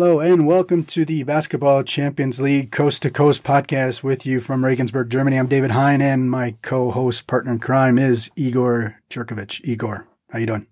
[0.00, 4.64] Hello and welcome to the Basketball Champions League Coast to Coast podcast with you from
[4.64, 5.36] Regensburg, Germany.
[5.36, 9.60] I'm David Hein and my co-host partner in crime is Igor Curkovic.
[9.64, 10.68] Igor, how you doing?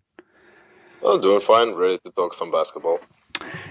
[1.03, 1.75] Oh, doing fine.
[1.75, 3.01] Ready to talk some basketball.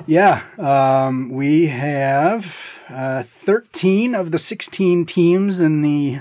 [0.06, 6.20] Yeah, um, we have uh, 13 of the 16 teams in the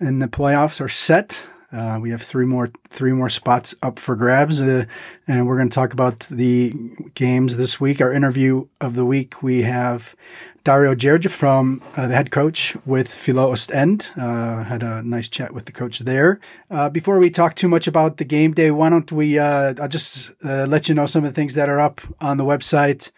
[0.00, 1.46] in the playoffs are set.
[1.76, 4.86] Uh, we have three more three more spots up for grabs, uh,
[5.28, 6.72] and we're going to talk about the
[7.14, 8.00] games this week.
[8.00, 10.16] Our interview of the week, we have
[10.64, 14.10] Dario Gjergja from uh, the head coach with Filou Ostend.
[14.16, 16.40] Uh, had a nice chat with the coach there.
[16.70, 19.38] Uh, before we talk too much about the game day, why don't we?
[19.38, 22.44] Uh, I'll just let you know some of the things that are up on the
[22.44, 23.10] website.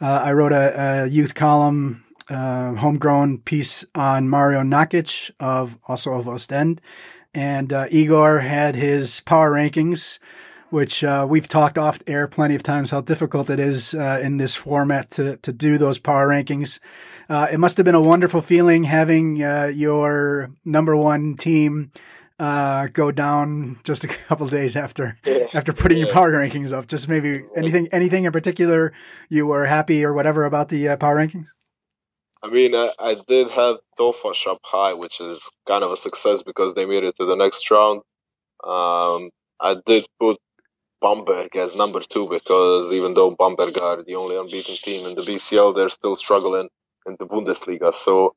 [0.00, 6.28] I wrote a, a youth column uh, homegrown piece on Mario Nakic of also of
[6.28, 6.80] Ostend
[7.36, 10.18] and uh, Igor had his power rankings,
[10.70, 14.38] which uh, we've talked off air plenty of times how difficult it is uh, in
[14.38, 16.80] this format to to do those power rankings.
[17.28, 21.92] Uh, it must have been a wonderful feeling having uh, your number one team
[22.38, 25.46] uh, go down just a couple days after yeah.
[25.52, 26.06] after putting yeah.
[26.06, 26.86] your power rankings up.
[26.86, 28.94] Just maybe anything anything in particular
[29.28, 31.48] you were happy or whatever about the power rankings.
[32.46, 36.42] I mean, I, I did have Tofas up high, which is kind of a success
[36.42, 38.02] because they made it to the next round.
[38.62, 40.38] Um, I did put
[41.00, 45.22] Bamberg as number two because even though Bamberg are the only unbeaten team in the
[45.22, 46.68] BCL, they're still struggling
[47.06, 47.92] in the Bundesliga.
[47.92, 48.36] So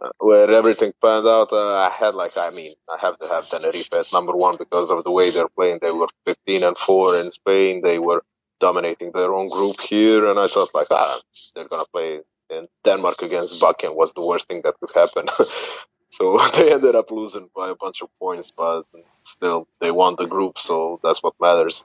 [0.00, 3.48] uh, where everything panned out, uh, I had like, I mean, I have to have
[3.48, 5.80] Tenerife at number one because of the way they're playing.
[5.82, 7.82] They were 15 and four in Spain.
[7.82, 8.22] They were
[8.60, 11.20] dominating their own group here, and I thought like, ah,
[11.56, 15.26] they're gonna play and Denmark against Bakken was the worst thing that could happen.
[16.10, 18.84] so they ended up losing by a bunch of points, but
[19.22, 21.84] still they won the group, so that's what matters.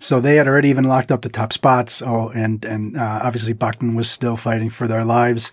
[0.00, 2.02] So they had already even locked up the top spots.
[2.02, 5.52] Oh, and and uh, obviously Bakken was still fighting for their lives.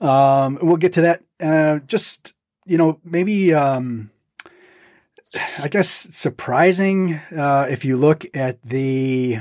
[0.00, 1.22] Um, we'll get to that.
[1.40, 2.34] Uh, just
[2.66, 4.10] you know, maybe um,
[5.62, 9.40] I guess surprising uh, if you look at the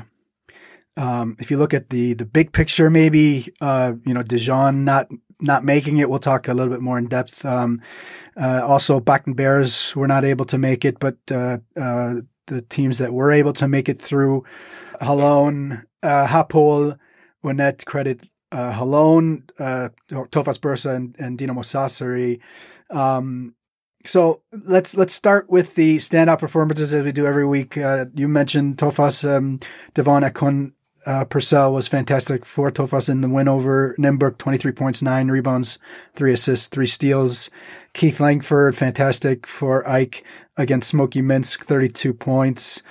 [0.98, 5.09] um, if you look at the the big picture, maybe uh, you know Dijon not
[5.40, 6.09] not making it.
[6.09, 7.46] We'll talk a little bit more in depth.
[7.46, 7.81] Um,
[8.40, 12.16] uh, also, Bakken Bears were not able to make it, but uh, uh
[12.48, 14.44] the teams that were able to make it through
[15.02, 16.98] Holon, uh, Hapoel,
[17.44, 18.22] Unet Credit
[18.52, 22.40] uh, Holon, uh, Tofas Bursa, and, and Dinamo Sassari.
[22.96, 23.56] Um,
[24.06, 27.78] so let's let's start with the standout performances as we do every week.
[27.78, 29.60] Uh, you mentioned Tofas um,
[29.96, 30.74] DeVaughn Akoon
[31.06, 35.80] uh, Purcell was fantastic for Tofas in the win over Nymburk, 23 points, nine rebounds,
[36.16, 37.50] three assists, three steals.
[37.94, 40.24] Keith Langford, fantastic for AEK
[40.58, 42.84] against Tsmoki Minsk, 32 points,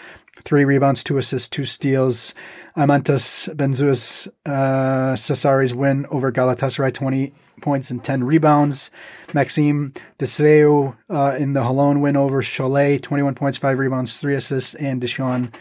[0.45, 2.35] three rebounds, two assists, two steals.
[2.77, 8.91] Eimantas Bendzius uh, win over Galatasaray, 20 points and 10 rebounds.
[9.33, 14.35] Maxime De Zeeuw uh, in the Holon win over Cholet, 21 points, 5 rebounds, 3
[14.35, 14.75] assists.
[14.75, 15.53] And Deshaun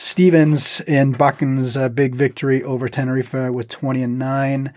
[0.00, 4.72] Stevens in Bakken's uh, big victory over Tenerife with 20 and 9.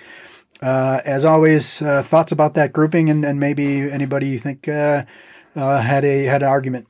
[0.62, 5.06] Uh, as always, uh, thoughts about that grouping and, and maybe anybody you think uh,
[5.56, 6.88] uh, had a had an argument?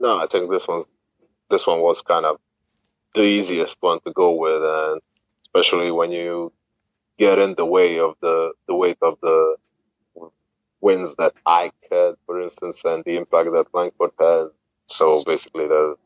[0.00, 0.88] No, I think this one's
[1.48, 2.40] this one was kind of
[3.14, 5.00] the easiest one to go with, and
[5.42, 6.52] especially when you
[7.18, 9.56] get in the way of the the weight of the
[10.80, 14.48] wins that AEK had, for instance, and the impact that Langford had.
[14.88, 15.96] So basically, the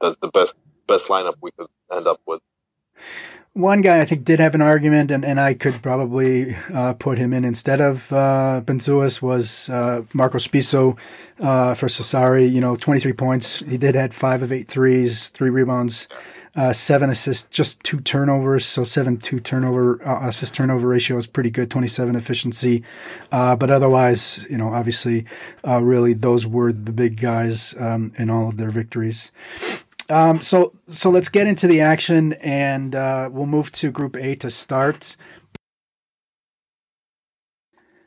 [0.00, 0.54] that's the best
[0.86, 2.40] best lineup we could end up with.
[3.56, 7.16] One guy I think did have an argument, and, and I could probably uh, put
[7.16, 10.98] him in instead of uh, Bendzius was uh, Marco Spissu
[11.40, 12.52] uh, for Sassari.
[12.52, 13.60] You know, 23 points.
[13.60, 16.06] He did had five of eight threes, three rebounds,
[16.54, 18.66] uh, seven assists, just two turnovers.
[18.66, 21.70] So seven two turnover uh, assist turnover ratio is pretty good.
[21.70, 22.84] 27 efficiency,
[23.32, 25.24] uh, but otherwise, you know, obviously,
[25.64, 29.32] really those were the big guys um, in all of their victories.
[30.08, 34.36] Um, so so let's get into the action, and uh, we'll move to Group A
[34.36, 35.16] to start.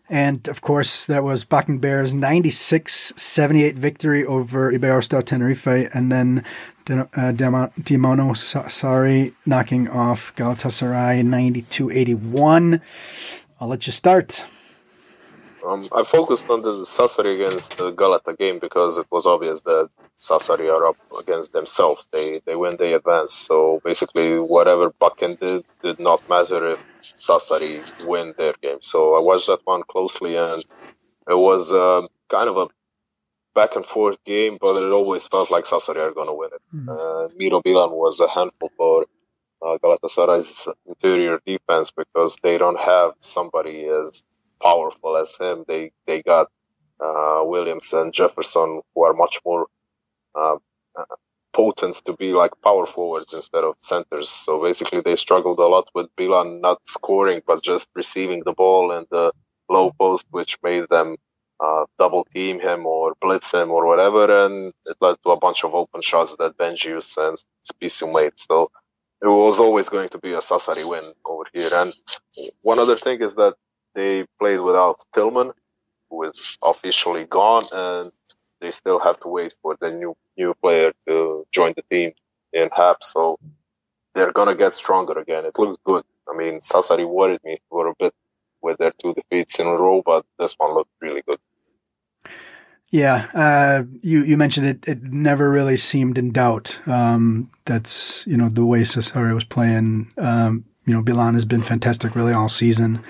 [0.10, 6.44] And of course, that was Bakken Bears 96 78 victory over Iberostar Tenerife, and then
[6.90, 7.31] uh,
[8.34, 12.81] Sassari knocking off Galatasaray 92 81.
[13.60, 14.44] I'll let you start.
[15.65, 19.89] Um, I focused on the Sassari against the Galata game because it was obvious that
[20.19, 22.07] Sassari are up against themselves.
[22.11, 23.33] They they win, they advance.
[23.33, 28.81] So basically, whatever Bakken did did not matter if Sassari win their game.
[28.81, 30.63] So I watched that one closely, and
[31.27, 32.67] it was uh, kind of a
[33.56, 36.61] back and forth game, but it always felt like Sassari are going to win it.
[36.73, 36.89] Mm-hmm.
[36.89, 39.06] Uh, Miro Bilan was a handful for
[39.61, 44.23] uh, Galatasaray's interior defense because they don't have somebody as
[44.61, 45.65] powerful as him.
[45.67, 46.47] They they got
[47.00, 49.67] uh, Williams and Jefferson who are much more
[50.35, 50.57] uh,
[51.53, 54.29] potent to be like power forwards instead of centers.
[54.29, 58.91] So basically, they struggled a lot with Bilan not scoring but just receiving the ball
[58.91, 59.31] in the
[59.69, 61.15] low post, which made them
[61.59, 65.63] uh, double team him or blitz him or whatever, and it led to a bunch
[65.63, 67.38] of open shots that Bendzius and
[67.69, 68.33] Spissu made.
[68.38, 68.71] So
[69.21, 71.69] it was always going to be a Sassari win over here.
[71.73, 71.91] And
[72.61, 73.56] one other thing is that
[74.00, 75.51] they played without Tillman,
[76.10, 78.12] who is officially gone, and
[78.62, 82.13] they still have to wait for the new new player to join the team
[82.54, 83.04] in HAP.
[83.04, 83.38] So
[84.13, 85.46] they're gonna get stronger again.
[85.46, 86.04] It looks good.
[86.31, 88.13] I mean, Sassari worried me for a bit
[88.62, 91.40] with their two defeats in a row, but this one looked really good.
[92.92, 94.88] Yeah, uh, you you mentioned it.
[94.88, 96.80] It never really seemed in doubt.
[96.88, 100.12] Um, that's you know the way Sassari was playing.
[100.18, 103.04] Um, you know, Bilan has been fantastic really all season.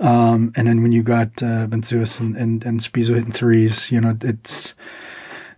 [0.00, 4.00] Um, and then when you got uh, Bendzius and and, and Spissu hitting threes, you
[4.00, 4.74] know, it's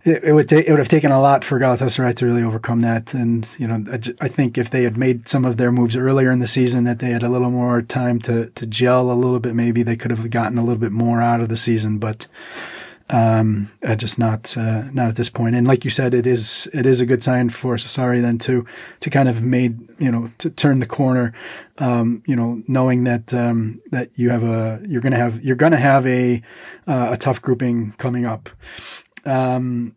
[0.03, 2.81] it, it would ta- it would have taken a lot for Galatasaray to really overcome
[2.81, 3.13] that.
[3.13, 6.29] And you know, I, I, think if they had made some of their moves earlier
[6.29, 9.39] in the season, that they had a little more time to to gel a little
[9.39, 11.97] bit, maybe they could have gotten a little bit more out of the season.
[11.99, 12.27] But
[13.09, 15.55] um, uh, just not uh, not at this point.
[15.55, 18.65] And like you said, it is it is a good sign for Sassari then to
[19.01, 21.33] to kind of made you know to turn the corner.
[21.79, 25.77] Um, you know, knowing that um, that you have a you're gonna have you're gonna
[25.77, 26.41] have a
[26.87, 28.49] uh, a tough grouping coming up.
[29.25, 29.95] Um,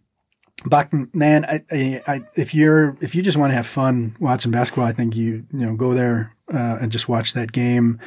[0.65, 4.51] back man, I, I, I, if you're if you just want to have fun watching
[4.51, 8.01] basketball, I think you you know go there uh, and just watch that game.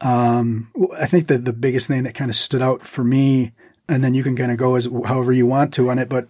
[0.00, 3.52] Um, I think that the biggest thing that kind of stood out for me
[3.88, 6.08] and then you can kind of go as however you want to on it.
[6.08, 6.28] But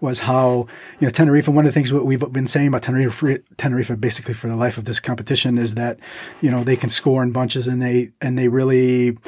[0.00, 0.66] was how
[0.98, 1.48] you know Tenerife.
[1.48, 3.22] One of the things what we've been saying about Tenerife,
[3.56, 5.98] Tenerife basically for the life of this competition is that
[6.40, 9.18] you know they can score in bunches and they and they really.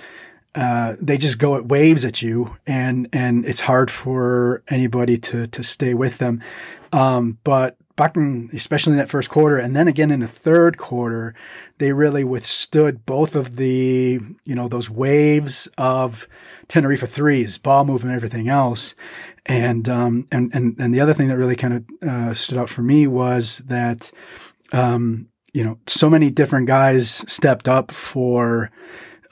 [0.55, 5.47] Uh, they just go at waves at you, and and it's hard for anybody to
[5.47, 6.43] to stay with them.
[6.93, 11.35] Um, but Bakken, especially in that first quarter, and then again in the third quarter,
[11.79, 16.29] they really withstood both of the you know those waves of
[16.69, 18.95] Tenerife threes, ball movement, everything else.
[19.47, 22.69] And, um, and, and, and the other thing that really kind of, uh, stood out
[22.69, 24.13] for me was that,
[24.73, 28.71] um, you know, so many different guys stepped up for,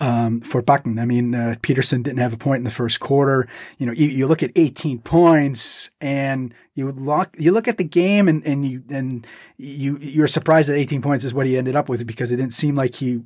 [0.01, 1.01] um, for Bakken.
[1.01, 3.49] I mean, uh, Peterson didn't have a point in the first quarter.
[3.79, 7.85] You know, you, you, look at 18 points and you look, you look at the
[7.85, 9.27] game and, and you, and
[9.57, 12.55] you, you're surprised that 18 points is what he ended up with because it didn't
[12.55, 13.23] seem like he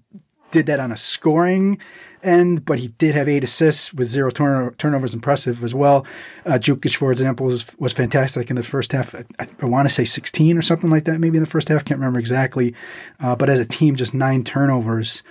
[0.51, 1.79] did that on a scoring
[2.23, 6.05] end, but he did have eight assists with zero turn- turnovers, impressive as well.
[6.45, 9.15] Uh, Jukic, for example, was, was fantastic in the first half.
[9.15, 11.85] I, I want to say 16 or something like that, maybe in the first half.
[11.85, 12.75] Can't remember exactly.
[13.19, 15.23] Uh, but as a team, just nine turnovers.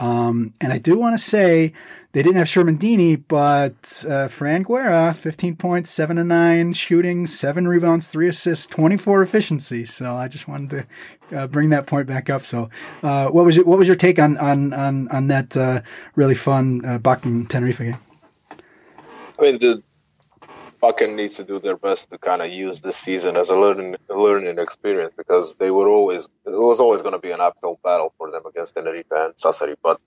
[0.00, 1.72] Um, and I do want to say
[2.12, 7.26] they didn't have Sherman Shermadini, but uh, Fran Guerra, 15 points, 7 to 9 shooting,
[7.26, 9.84] 7 rebounds, 3 assists, 24 efficiency.
[9.84, 10.86] So I just wanted
[11.30, 12.44] to uh, bring that point back up.
[12.44, 12.70] So
[13.02, 15.82] uh, what was your, what was your take on on on, on that uh,
[16.14, 17.98] really fun uh, Bakken Tenerife game?
[19.38, 19.82] I mean, the
[20.80, 23.96] Bakken needs to do their best to kind of use this season as a learning
[24.08, 28.14] learning experience because they were always it was always going to be an uphill battle
[28.16, 30.00] for them against Tenerife and Sassari, but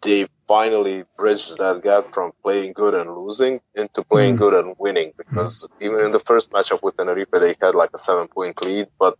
[0.00, 4.38] they finally bridged that gap from playing good and losing into playing mm.
[4.38, 7.98] good and winning because even in the first matchup with Tenerife they had like a
[7.98, 9.16] seven point lead but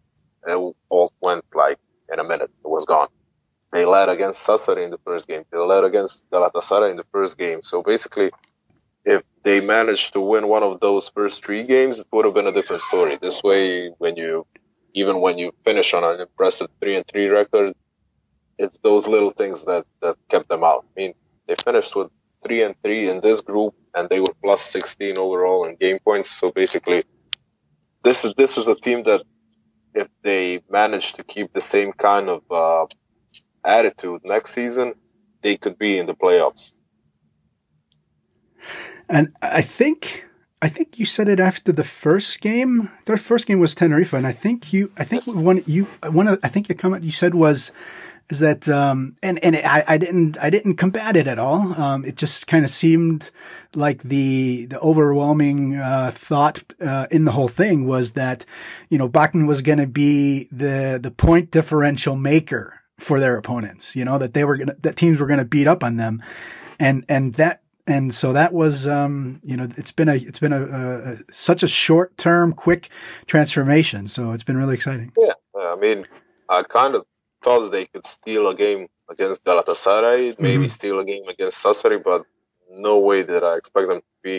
[0.47, 1.79] it all went like
[2.13, 3.09] in a minute it was gone.
[3.71, 5.45] They led against Sassari in the first game.
[5.51, 7.63] They led against Galatasaray in the first game.
[7.63, 8.31] So basically
[9.05, 12.47] if they managed to win one of those first three games, it would have been
[12.47, 13.19] a different story.
[13.21, 14.47] This way, when you
[14.95, 17.75] even when you finish on an impressive three and three record,
[18.59, 20.85] it's those little things that that kept them out.
[20.97, 21.15] I mean,
[21.47, 22.11] they finished with
[22.45, 26.31] three and three in this group, and they were plus sixteen overall in game points.
[26.31, 27.05] So basically,
[28.03, 29.23] this is this is a team that
[29.95, 32.87] if they manage to keep the same kind of uh,
[33.65, 34.95] attitude next season,
[35.43, 36.75] they could be in the playoffs.
[39.09, 40.27] And I think
[40.61, 42.91] I think you said it after the first game.
[43.07, 46.39] The first game was Tenerife, and I think you I think one you one of
[46.43, 47.73] I think the comment you said was
[48.31, 51.81] is that um, and and I, I didn't I didn't combat it at all.
[51.81, 53.31] Um, it just kind of seemed
[53.75, 58.47] like the the overwhelming uh, thought uh, in the whole thing was that
[58.89, 63.97] you know Bakken was going to be the the point differential maker for their opponents.
[63.97, 66.23] You know that they were gonna, that teams were going to beat up on them,
[66.79, 67.62] and and that
[67.93, 71.17] and so that was um, you know it's been a it's been a, a, a
[71.49, 72.89] such a short term quick
[73.27, 75.33] transformation so it's been really exciting yeah
[75.75, 76.07] i mean
[76.49, 77.03] i kind of
[77.45, 80.71] thought they could steal a game against Galatasaray, maybe Mhm.
[80.71, 82.25] steal a game against Sassari, but
[82.71, 84.37] no way did I expect them to be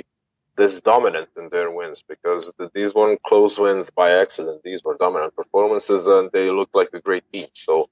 [0.55, 4.61] this dominant in their wins because th- these weren't close wins by accident.
[4.63, 7.47] These were dominant performances and they look like a great team.
[7.53, 7.89] So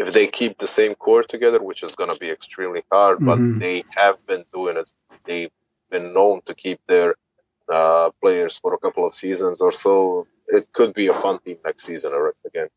[0.00, 3.38] if they keep the same core together, which is going to be extremely hard, but
[3.38, 3.60] Mhm.
[3.64, 4.88] they have been doing it.
[5.28, 5.52] They've
[5.90, 7.10] been known to keep their
[7.68, 10.26] uh, players for a couple of seasons or so.
[10.48, 12.10] It could be a fun team next season
[12.44, 12.68] again.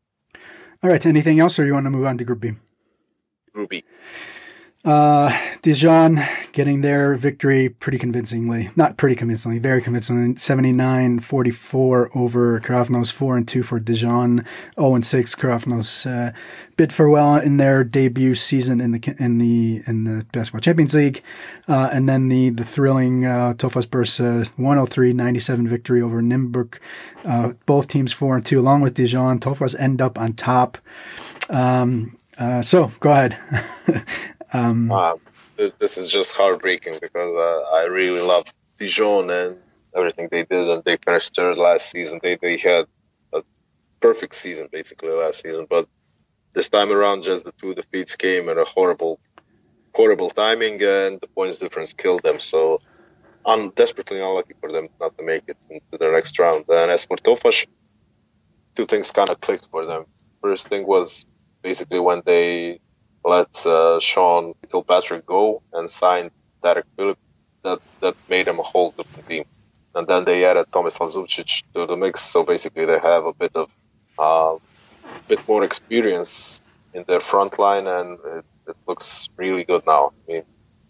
[0.82, 1.04] All right.
[1.04, 2.52] Anything else, or you want to move on to Group B?
[3.54, 3.84] Ruby.
[4.84, 6.20] Uh, Dijon
[6.52, 8.68] getting their victory pretty convincingly.
[8.76, 10.34] Not pretty convincingly, very convincingly.
[10.34, 14.44] 79-44 over Krafnos, 4 and 2 for Dijon,
[14.78, 16.32] 0 and 6 Krafnos uh,
[16.76, 21.22] bid farewell in their debut season in the in the in the Basketball Champions League.
[21.66, 26.78] Uh, and then the the thrilling uh, Tofas Bursa 103-97 victory over Nymburk.
[27.24, 29.40] Uh, both teams 4 and 2 along with Dijon.
[29.40, 30.76] Tofas end up on top.
[31.48, 33.38] Um, uh, so go ahead.
[34.54, 35.16] um, Uh,
[35.58, 38.44] th- this is just heartbreaking because uh, I really love
[38.78, 39.58] Dijon and
[39.96, 42.20] everything they did, and they finished third last season.
[42.22, 42.86] They they had
[43.34, 43.42] a
[44.00, 45.88] perfect season basically last season, but
[46.54, 49.20] this time around, just the two defeats came at a horrible,
[49.94, 52.40] horrible timing, and the points difference killed them.
[52.40, 52.80] So
[53.46, 56.66] I'm desperately unlucky for them not to make it into the next round.
[56.68, 57.66] And as for Tofaş,
[58.76, 60.06] two things kind of clicked for them.
[60.42, 61.26] First thing was
[61.62, 62.80] basically when they
[63.24, 66.30] let uh, Sean Kilpatrick go and sign
[66.62, 67.18] Derek Phillip,
[67.62, 69.44] that, that made them a whole different team.
[69.94, 73.56] And then they added Thomas Zubcic to the mix, so basically they have a bit
[73.56, 73.70] of
[74.18, 74.56] uh,
[75.28, 76.60] bit more experience
[76.92, 80.12] in their front line, and it, it looks really good now.
[80.28, 80.42] I mean,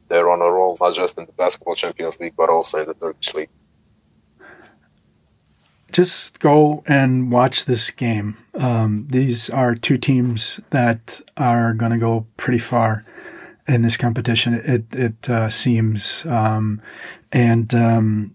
[0.09, 2.95] they're on a roll, not just in the Basketball Champions League, but also in the
[2.95, 3.51] Turkish League.
[5.95, 8.37] Just go and watch this game.
[8.55, 13.05] Um, these are two teams that are going to go pretty far
[13.69, 14.55] in this competition.
[14.55, 16.83] It it uh, seems, um,
[17.31, 18.35] and um,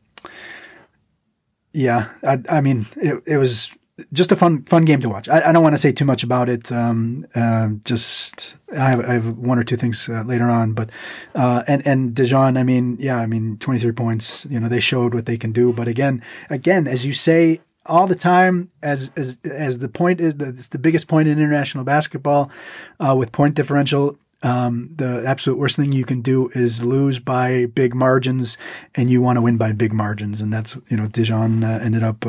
[1.73, 3.75] yeah, I, I mean, it, it was
[4.13, 5.29] just a fun fun game to watch.
[5.29, 6.71] I, I don't want to say too much about it.
[6.71, 10.89] Um, um, just I have, I have one or two things uh, later on, but
[11.35, 12.57] uh, and and Dijon.
[12.57, 14.45] I mean, yeah, I mean, twenty three points.
[14.49, 15.73] You know, they showed what they can do.
[15.73, 20.35] But again, again, as you say all the time, as as as the point is,
[20.35, 22.51] the, the biggest point in international basketball
[22.99, 24.17] uh, with point differential.
[24.41, 28.57] Um, the absolute worst thing you can do is lose by big margins,
[28.95, 32.03] and you want to win by big margins, and that's you know Dijon uh, ended
[32.03, 32.25] up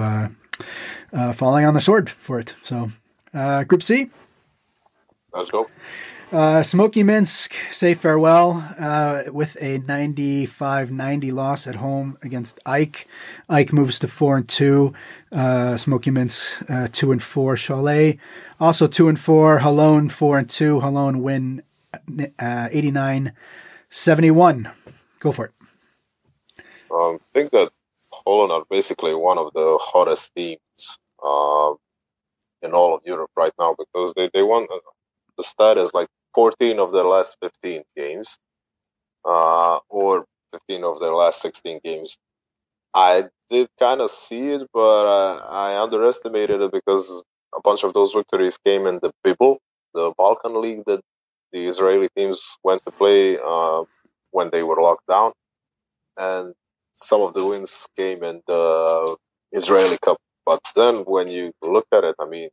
[1.13, 2.55] uh, falling on the sword for it.
[2.63, 2.91] So,
[3.35, 4.11] uh, Group C,
[5.33, 5.69] Let's go.
[6.33, 13.07] uh, Tsmoki Minsk say farewell uh, with a 95-90 loss at home against AEK.
[13.49, 14.93] AEK moves to four and two.
[15.33, 17.55] Uh, Tsmoki Minsk uh, two and four.
[17.57, 18.19] Cholet
[18.59, 19.59] also two and four.
[19.61, 20.81] Holon four and two.
[20.81, 21.63] Holon win
[22.39, 22.69] uh,
[23.91, 24.71] 89-71.
[25.21, 25.53] Go for it.
[26.93, 27.71] Um, I think that
[28.27, 31.77] Holon are basically one of the hottest teams um,
[32.63, 34.69] in all of Europe right now because they, they won
[35.39, 38.39] the stat is like 14 of their last 15 games
[39.25, 42.19] uh, or 15 of their last 16 games.
[42.95, 47.25] I did kind of see it, but uh, I underestimated it because
[47.57, 49.59] a bunch of those victories came in the Bibble,
[49.95, 51.01] the Balkan League that
[51.53, 53.85] the Israeli teams went to play uh,
[54.33, 55.33] when they were locked down.
[56.19, 56.55] And
[57.01, 59.17] some of the wins came in the
[59.53, 60.19] Israeli Cup.
[60.47, 62.51] But then when you look at it, I mean,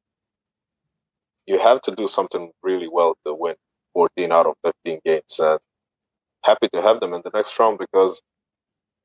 [1.48, 3.56] you have to do something really well to win
[3.94, 5.40] 14 out of 15 games.
[5.42, 5.60] And
[6.44, 8.22] happy to have them in the next round because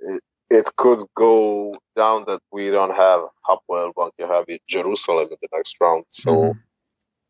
[0.01, 5.49] it, it could go down that we don't have Hapoel Bank Yahav Jerusalem in the
[5.55, 6.05] next round.
[6.11, 6.61] So Mhm.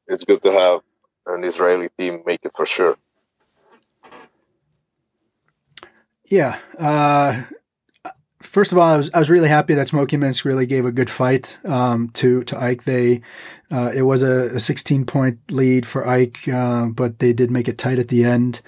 [0.09, 0.81] it's good to have
[1.27, 2.97] an Israeli team make it for sure.
[6.31, 6.59] Yeah.
[6.79, 7.45] Uh,
[8.43, 10.93] first of all, I was I was really happy that Tsmoki Minsk really gave a
[10.93, 12.85] good fight um, to to AEK.
[12.85, 13.23] They
[13.71, 17.69] uh, it was a, a 16 point lead for AEK, uh, but they did make
[17.69, 18.61] it tight at the end.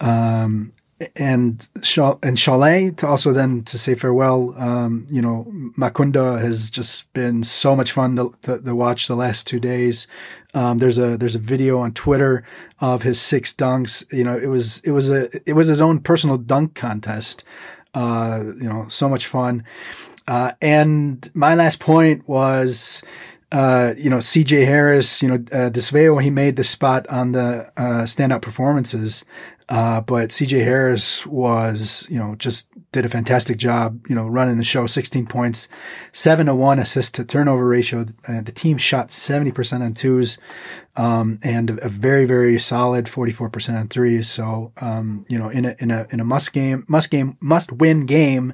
[0.00, 0.72] Um,
[1.16, 4.54] and Chal- and Cholet to also then to say farewell.
[4.56, 9.16] Um, you know, Makunda has just been so much fun to, to, to watch the
[9.16, 10.06] last two days.
[10.54, 12.44] Um, there's a there's a video on Twitter
[12.80, 14.10] of his six dunks.
[14.12, 17.44] You know, it was it was a it was his own personal dunk contest.
[17.94, 19.64] Uh, you know, so much fun.
[20.26, 23.02] Uh, and my last point was
[23.52, 27.32] uh, you know, CJ Harris, you know, uh, De Zeeuw, he made the spot on
[27.32, 29.26] the uh, standout performances.
[29.68, 34.58] Uh, but CJ Harris was, you know, just did a fantastic job, you know, running
[34.58, 35.68] the show, 16 points,
[36.12, 38.04] seven to one assist to turnover ratio.
[38.28, 40.38] Uh, the team shot 70% on twos,
[40.94, 44.30] um, and a, very, very solid 44% on threes.
[44.30, 47.72] So, um, you know, in a, in a, in a must game, must game, must
[47.72, 48.52] win game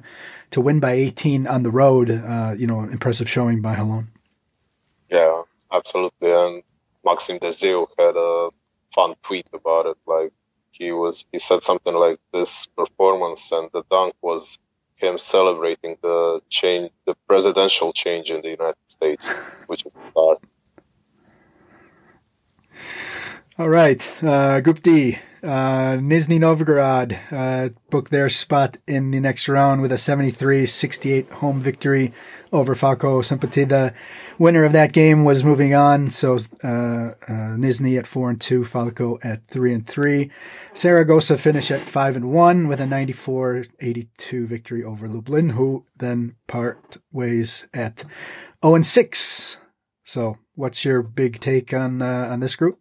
[0.51, 4.07] to win by 18 on the road, uh, you know, impressive showing by Holon.
[5.09, 6.31] Yeah, absolutely.
[6.31, 6.63] And
[7.03, 8.49] Maxim De Zeeuw had a
[8.93, 9.97] fun tweet about it.
[10.07, 10.31] Like
[10.79, 14.57] he was, he said something like this performance and the dunk was
[14.95, 19.29] him celebrating the change, the presidential change in the United States,
[19.67, 19.91] which is.
[23.57, 25.19] All right, uh, Group D.
[25.41, 31.61] Uh, Nizhny Novgorod uh, booked their spot in the next round with a 73-68 home
[31.61, 32.11] victory
[32.51, 33.69] over Falco Szombathely.
[33.69, 33.93] The
[34.37, 38.65] winner of that game was moving on, so uh, uh, Nizhny at four and two,
[38.65, 40.29] Falco at three and three.
[40.73, 46.97] Saragossa finished at five and one with a 94-82 victory over Lublin, who then part
[47.13, 48.03] ways at
[48.61, 49.59] 0 and six.
[50.03, 52.79] So, what's your big take on uh, on this group?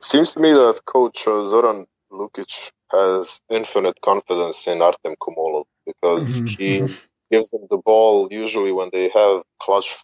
[0.00, 6.40] Seems to me that coach uh, Zoran Lukic has infinite confidence in Artem Komolov because
[6.40, 6.88] mm-hmm.
[6.88, 6.94] he
[7.30, 10.02] gives them the ball usually when they have clutch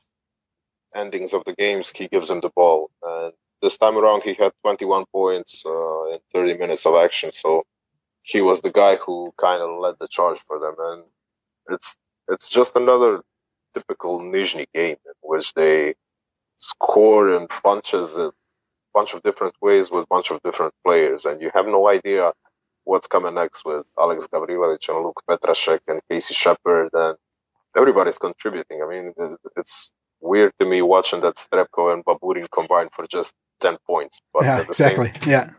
[0.94, 1.90] endings of the games.
[1.94, 6.18] He gives them the ball, and this time around he had 21 points uh, in
[6.32, 7.32] 30 minutes of action.
[7.32, 7.64] So
[8.22, 11.04] he was the guy who kind of led the charge for them, and
[11.70, 11.96] it's
[12.28, 13.22] it's just another
[13.74, 15.94] typical Nizhny game in which they
[16.58, 18.18] score in bunches
[18.96, 22.32] bunch of different ways with a bunch of different players, and you have no idea
[22.84, 27.16] what's coming next with Alex Gavrilovic and Luke Petrasek and Casey Shepard, and
[27.76, 28.78] everybody's contributing.
[28.82, 29.06] I mean,
[29.60, 34.22] it's weird to me watching that Strebko and Baburin combined for just 10 points.
[34.32, 35.12] But yeah, exactly.
[35.12, 35.50] Same, yeah.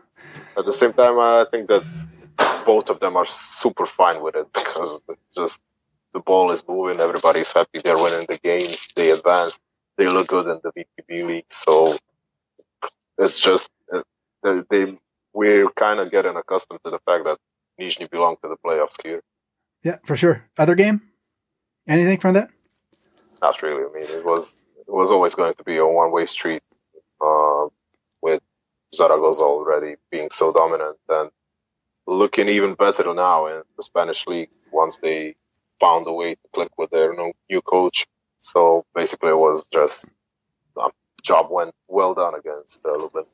[0.56, 1.84] At the same time, I think that
[2.66, 5.00] both of them are super fine with it because
[5.36, 5.60] just
[6.12, 9.60] the ball is moving, everybody's happy, they're winning the games, they advance,
[9.96, 11.50] they look good in the VTB league.
[11.50, 11.94] So
[13.18, 14.02] it's just uh,
[14.70, 14.96] they
[15.32, 17.38] we're kind of getting accustomed to the fact that
[17.80, 19.22] Nizhny belong to the playoffs here.
[19.82, 20.44] Yeah, for sure.
[20.56, 21.02] Other game?
[21.86, 22.50] Anything from that?
[23.40, 23.84] Not really.
[23.84, 26.62] I mean, it was it was always going to be a one way street
[27.20, 27.66] uh,
[28.20, 28.40] with
[28.94, 31.30] Zaragoza already being so dominant and
[32.06, 35.36] looking even better now in the Spanish league once they
[35.78, 38.06] found a way to click with their new coach.
[38.40, 40.08] So basically, it was just
[41.22, 43.24] job went well done against uh, Lublin.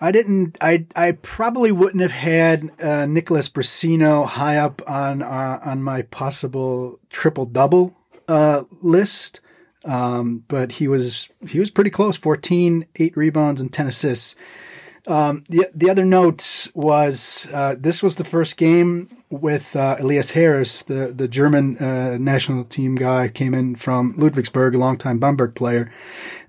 [0.00, 0.56] I didn't.
[0.60, 6.02] I I probably wouldn't have had uh, Nicholas Brussino high up on uh, on my
[6.02, 7.94] possible triple double
[8.28, 9.40] uh, list,
[9.84, 12.16] um, but he was he was pretty close.
[12.16, 14.36] 14, 8 rebounds, and ten assists.
[15.08, 20.32] Um, the the other note was uh, this was the first game with uh, Elias
[20.32, 25.54] Harris, the the German uh, national team guy, came in from Ludwigsburg, a longtime Bamberg
[25.54, 25.90] player,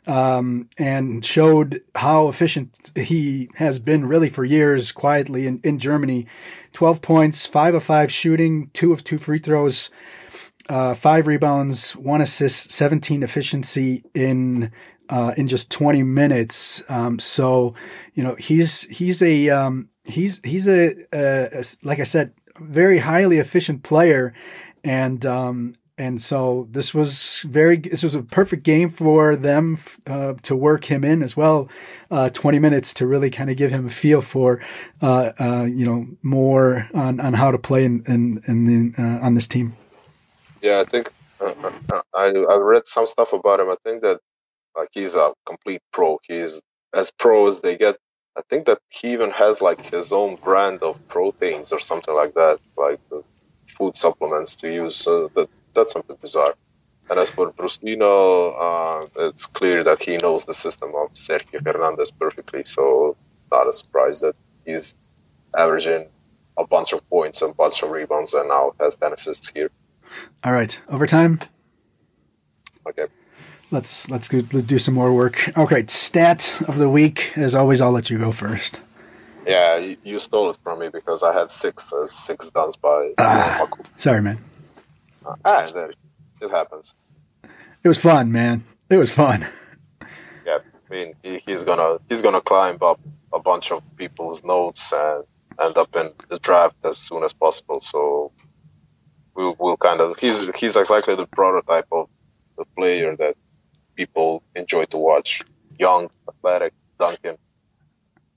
[0.10, 6.26] um, and showed how efficient he has been really for years quietly in, in Germany.
[6.74, 9.91] 12 points, 5 of 5 shooting, 2 of 2 free throws,
[10.67, 14.72] uh, 5 rebounds, 1 assist, 17 efficiency in
[15.10, 16.84] uh, in just 20 minutes.
[16.89, 17.76] Um, so,
[18.15, 23.00] you know, he's he's a um, he's he's a, a, a, like I said, very
[23.00, 24.34] highly efficient player,
[24.84, 30.34] and um, and so this was very this was a perfect game for them uh,
[30.42, 31.70] to work him in as well
[32.10, 34.62] uh, 20 minutes to really kind of give him a feel for
[35.02, 39.20] uh, uh you know more on, on how to play in in, in the, uh,
[39.26, 39.76] on this team.
[40.62, 43.70] Yeah i think uh, I, I read some stuff about him.
[43.70, 44.20] I think that
[44.76, 46.20] like he's a complete pro.
[46.28, 46.62] He's
[46.94, 47.98] as pro as they get.
[48.38, 52.36] I think that he even has like his own brand of proteins or something like
[52.36, 53.00] that like
[53.68, 56.54] food supplements to use so that that's something bizarre.
[57.10, 58.12] And as for Brussino,
[58.65, 62.63] uh, it's clear that he knows the system of Sergio Hernandez perfectly.
[62.63, 63.15] So
[63.52, 64.94] not a surprise that he's
[65.58, 66.08] averaging
[66.58, 69.72] a bunch of points and a bunch of rebounds and now has 10 assists here.
[70.44, 70.80] All right.
[70.89, 71.39] Overtime.
[72.88, 73.08] Okay.
[73.72, 75.56] Let's let's do some more work.
[75.56, 77.38] Okay, stat of the week.
[77.38, 78.82] As always, I'll let you go first.
[79.46, 83.13] Yeah, you, you stole it from me because I had six as six duns by.
[83.20, 84.39] Ah, sorry, man.
[85.25, 85.95] Ah, that
[86.41, 86.95] it happens.
[87.84, 88.63] It was fun, man.
[88.89, 89.45] It was fun.
[90.45, 92.99] yeah, I mean, he, he's gonna he's gonna climb up
[93.32, 95.23] a bunch of people's notes and
[95.62, 97.79] end up in the draft as soon as possible.
[97.79, 98.32] So
[99.36, 102.10] we'll, we'll kind of he's he's exactly the prototype of
[102.58, 103.36] the player that
[103.95, 105.43] people enjoy to watch.
[105.77, 107.38] Young, athletic, Duncan.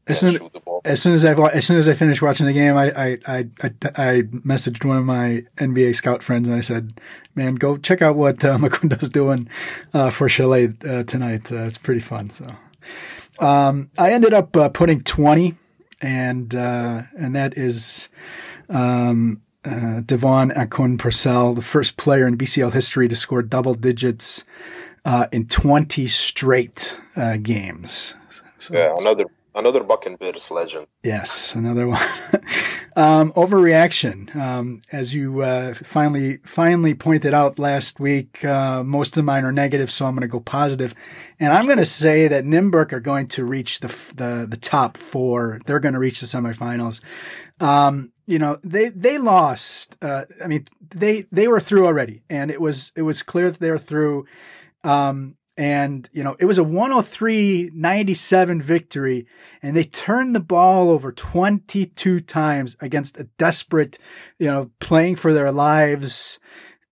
[0.09, 0.37] As soon,
[0.85, 3.39] as soon as I as soon as I finished watching the game, I, I I,
[3.63, 7.01] I messaged one of my NBA scout friends and I said,
[7.37, 9.49] "Man, go check out what uh, Makunda's doing
[9.95, 11.53] uh, for Cholet uh, tonight.
[11.53, 12.47] Uh, it's pretty fun." So,
[13.39, 15.55] um, I ended up uh, putting twenty,
[16.01, 18.09] and uh, and that is
[18.69, 24.45] um, uh, DeVaughn Akoon Purcell, the first player in BCL history to score double digits
[25.31, 27.01] in twenty straight
[27.43, 28.17] games.
[28.59, 30.87] So yeah, another another Bakken Bears legend.
[31.03, 32.01] Yes, another one.
[32.97, 34.35] um, overreaction.
[34.35, 39.53] Um, as you uh, finally finally pointed out last week, uh, most of mine are
[39.53, 40.95] negative, so I'm going to go positive,
[41.39, 44.97] and I'm going to say that Nymburk are going to reach the the, the top
[44.97, 45.61] four.
[45.67, 47.01] They're going to reach the semifinals.
[47.61, 49.99] Um, you know, they they lost.
[50.03, 53.61] Uh, I mean, they they were through already, and it was it was clear that
[53.61, 54.27] they were through.
[54.85, 59.29] Um, and, you know, it was a 103 97 victory,
[59.63, 63.97] and they turned the ball over 22 times against a desperate,
[64.41, 66.41] you know, playing for their lives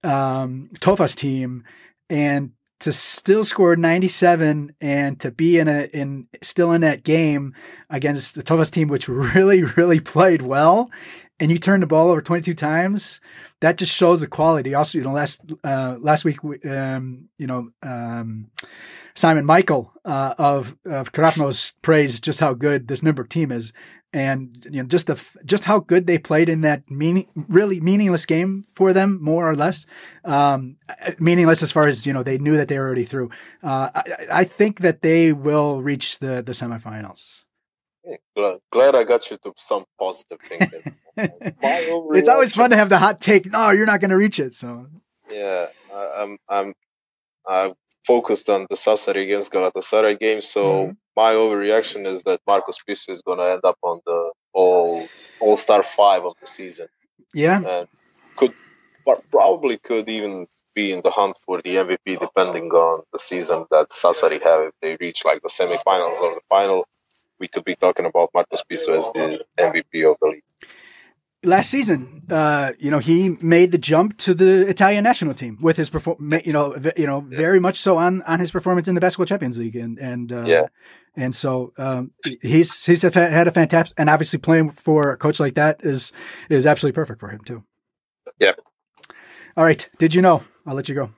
[0.05, 1.65] um, Tofas team.
[2.09, 7.55] And to still score 97 and to be in a in still in that game
[7.91, 10.91] against the Tofas team which really really played well
[11.41, 13.21] and you turn the ball over 22 times
[13.61, 14.75] that just shows the quality.
[14.75, 18.51] Also, you know, last uh, last week, um, you know, um,
[19.15, 23.73] Simon Michael uh, of of Krafnos praised just how good this Nymburk team is,
[24.13, 28.25] and you know, just the just how good they played in that meaning, really meaningless
[28.25, 29.85] game for them, more or less.
[30.25, 30.77] Um,
[31.19, 33.31] meaningless as far as you know, they knew that they were already through.
[33.63, 37.40] Uh, I, I think that they will reach the the semifinals.
[38.35, 40.97] Glad, glad I got you to some positive thinking.
[41.17, 43.51] it's always fun to have the hot take.
[43.51, 44.55] No, you're not going to reach it.
[44.55, 44.87] So
[45.31, 46.75] yeah, I, I'm I'm
[47.47, 47.75] I
[48.07, 50.41] focused on the Sassari against Galatasaray game.
[50.41, 50.93] So mm-hmm.
[51.17, 55.07] my overreaction is that Marco Spissu is going to end up on the all
[55.41, 56.87] All Star five of the season.
[57.35, 57.89] Yeah, and
[58.37, 58.55] could
[59.31, 63.91] probably could even be in the hunt for the MVP depending on the season that
[63.91, 66.87] Sassari have if they reach like the semifinals or the final
[67.41, 70.43] we could be talking about Marco Spissu as the MVP of the league.
[71.43, 75.79] Last season, uh, you know, he made the jump to the Italian national team with
[75.79, 79.01] his perform, you know, you know, very much so on, on his performance in the
[79.01, 80.67] Basketball Champions League, and and uh, yeah,
[81.17, 82.11] and so um,
[82.43, 86.13] he's he's had a fantastic, and obviously playing for a coach like that is
[86.51, 87.65] is absolutely perfect for him too.
[88.39, 88.53] Yeah.
[89.57, 89.89] All right.
[89.99, 90.43] Did you know?
[90.67, 91.11] I'll let you go.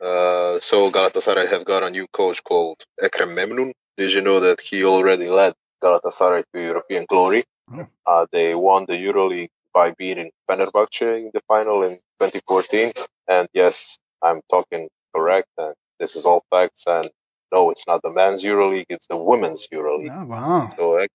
[0.00, 3.72] Uh, so Galatasaray have got a new coach called Ekrem Memnun.
[3.96, 7.44] Did you know that he already led Galatasaray to European glory?
[7.70, 7.86] Oh.
[8.06, 12.92] Uh, they won the EuroLeague by beating Fenerbahce in the final in 2014.
[13.28, 16.86] And yes, I'm talking correct, and this is all facts.
[16.86, 17.10] And
[17.52, 20.22] no, it's not the men's EuroLeague; it's the women's EuroLeague.
[20.22, 20.68] Oh, wow!
[20.68, 21.06] So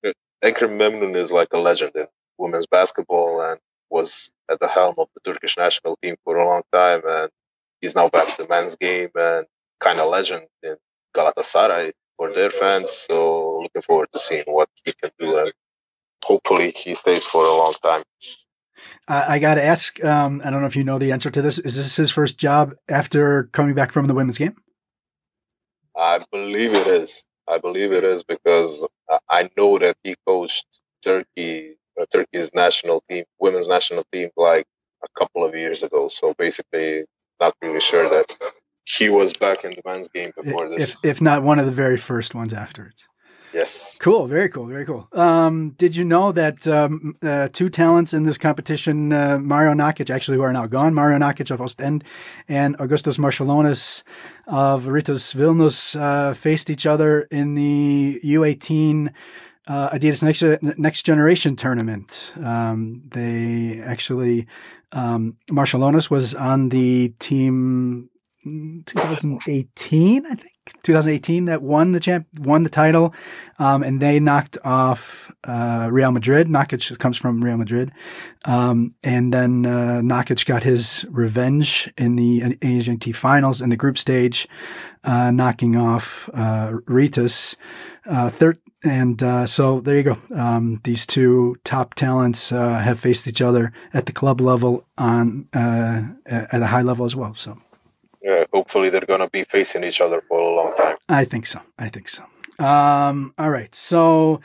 [0.44, 3.60] Ekrem Memnun is like a legend in women's basketball, and
[3.90, 7.02] was at the helm of the Turkish national team for a long time.
[7.06, 7.30] And
[7.82, 9.46] he's now back to the men's game and
[9.80, 10.76] kind of legend in
[11.16, 12.91] Galatasaray for their fans.
[12.91, 15.53] So looking forward to seeing what he can do, and
[16.23, 18.03] hopefully he stays for a long time.
[19.08, 20.03] Uh, I got to ask.
[20.03, 21.58] Um, I don't know if you know the answer to this.
[21.58, 24.56] Is this his first job after coming back from the women's game?
[25.95, 27.25] I believe it is.
[27.47, 28.88] I believe it is because
[29.30, 30.65] I know that he coached
[31.03, 34.65] Turkey, uh, Turkey's national team, women's national team, like
[35.03, 36.08] a couple of years ago.
[36.08, 37.06] So basically,
[37.39, 38.38] not really sure that
[38.88, 40.93] he was back in the men's game before this.
[40.93, 43.08] If, if not one of the very first ones afterwards.
[43.54, 43.97] Yes.
[44.00, 44.28] Cool.
[44.28, 44.67] Very cool.
[44.67, 45.08] Very cool.
[45.13, 50.13] Um, did you know that um, uh, two talents in this competition, uh, Mario Nakic,
[50.13, 52.04] actually who are now gone, Mario Nakic of Ostend
[52.47, 54.04] and Augustas Marciulionis
[54.45, 59.13] of Rytas Vilnius, uh, faced each other in the U18
[59.67, 62.34] uh, Adidas Next, Next Generation tournament.
[62.41, 64.45] Um, they actually,
[64.91, 68.10] um, Marciulionis was on the team
[68.43, 70.52] 2018, I think.
[70.84, 73.13] 2018 that won the champ, won the title,
[73.60, 76.47] um, and they knocked off uh, Real Madrid.
[76.47, 77.91] Nakic comes from Real Madrid,
[78.45, 83.97] um, and then uh, Nakic got his revenge in the AGNT finals in the group
[83.97, 84.47] stage,
[85.04, 87.56] uh, knocking off uh, Rytas.
[88.06, 90.17] Uh, thir- and uh, so there you go.
[90.36, 95.47] Um, these two top talents uh, have faced each other at the club level on
[95.54, 97.34] at a high level as well.
[97.36, 97.58] So
[98.30, 100.97] uh, hopefully they're going to be facing each other for a long time.
[101.10, 101.60] I think so.
[101.77, 102.23] I think so.
[102.63, 103.73] Um, all right.
[103.75, 104.41] So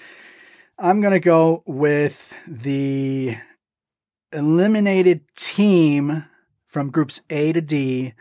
[0.79, 3.37] I'm going to go with the
[4.33, 6.25] eliminated team
[6.67, 8.15] from groups A to D.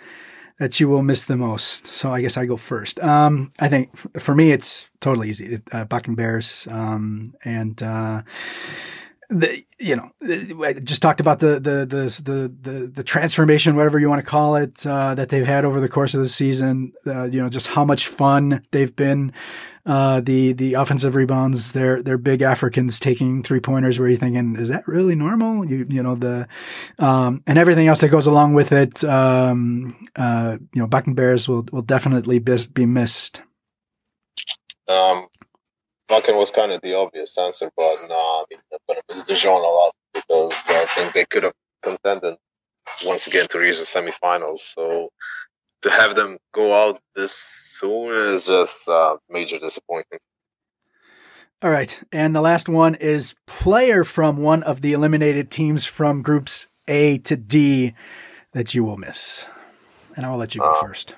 [0.59, 1.87] that you will miss the most.
[1.87, 2.99] So I guess I go first.
[2.99, 5.55] Um, I think for me, it's totally easy.
[5.71, 8.21] Uh, Bakken Bears, um, and, uh,
[9.31, 14.09] the, you know, I just talked about the, the, the, the, the, transformation, whatever you
[14.09, 16.91] want to call it, uh, that they've had over the course of the season.
[17.07, 19.31] Uh, you know, just how much fun they've been.
[19.85, 24.57] Uh, the, the offensive rebounds, they're, they're big Africans taking three pointers where you're thinking,
[24.57, 25.65] is that really normal?
[25.65, 26.47] You, you know, the,
[26.99, 29.01] um, and everything else that goes along with it.
[29.05, 33.43] Um, uh, you know, Bakken Bears will, will definitely be missed.
[34.89, 35.27] Um,
[36.11, 39.23] Bakken was kind of the obvious answer, but no, I mean, I'm going to miss
[39.23, 42.35] Dijon a lot because I think they could have contended
[43.05, 44.57] once again to reach the semifinals.
[44.57, 45.09] So
[45.83, 50.21] to have them go out this soon is just uh, major disappointment.
[51.63, 52.03] All right.
[52.11, 57.19] And the last one is player from one of the eliminated teams from groups A
[57.19, 57.93] to D
[58.51, 59.45] that you will miss.
[60.17, 61.15] And I will let you go uh, first.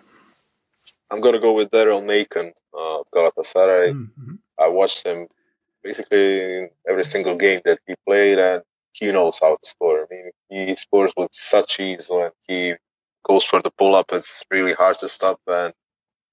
[1.09, 3.93] I'm going to go with Daryl Macon, uh, Galatasaray.
[3.93, 4.35] Mm-hmm.
[4.59, 5.27] I watched him
[5.83, 8.63] basically every single game that he played, and
[8.93, 10.01] he knows how to score.
[10.01, 10.31] I mean,
[10.67, 12.75] he scores with such ease when he
[13.23, 14.07] goes for the pull up.
[14.11, 15.73] It's really hard to stop, and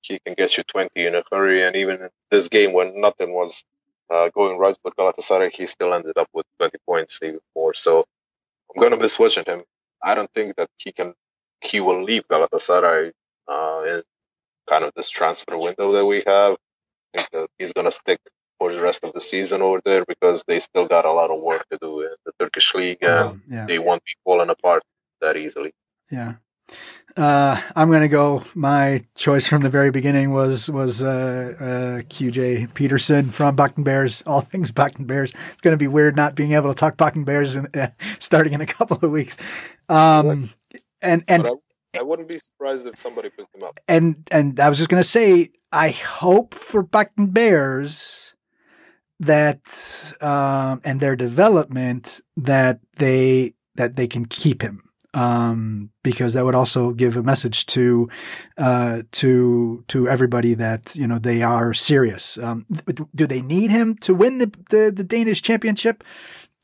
[0.02, 1.62] he can get you 20 in a hurry.
[1.64, 3.64] And even in this game, when nothing was
[4.10, 7.74] uh, going right for Galatasaray, he still ended up with 20 points, even more.
[7.74, 8.04] So
[8.74, 9.62] I'm gonna miss watching him.
[10.02, 11.14] I don't think that he can.
[11.62, 13.12] He will leave Galatasaray
[13.48, 14.02] uh, in
[14.68, 16.56] kind of this transfer window that we have
[17.14, 18.18] think that he's going to stick
[18.58, 21.40] for the rest of the season over there because they still got a lot of
[21.40, 23.66] work to do in the Turkish league and um, yeah.
[23.66, 24.82] they won't be falling apart
[25.20, 25.72] that easily.
[26.10, 26.34] Yeah.
[27.16, 28.44] Uh, I'm going to go.
[28.54, 34.22] My choice from the very beginning was was uh, uh, QJ Peterson from Bakken Bears.
[34.26, 35.32] All things Bakken Bears.
[35.52, 37.88] It's going to be weird not being able to talk Bakken Bears in, uh,
[38.20, 39.36] starting in a couple of weeks.
[39.88, 40.50] Um,
[41.02, 41.48] and and
[41.98, 43.80] I wouldn't be surprised if somebody picked him up.
[43.88, 48.34] And and I was just gonna say, I hope for Bakken Bears
[49.18, 56.44] that um, and their development that they that they can keep him um, because that
[56.44, 58.08] would also give a message to
[58.58, 62.38] uh, to to everybody that you know they are serious.
[62.38, 62.66] Um,
[63.14, 66.04] do they need him to win the the, the Danish championship?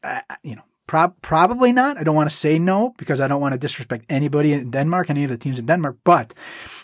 [0.03, 1.99] Uh, you know, Pro- probably not.
[1.99, 5.11] I don't want to say no because I don't want to disrespect anybody in Denmark,
[5.11, 5.97] any of the teams in Denmark.
[6.05, 6.33] But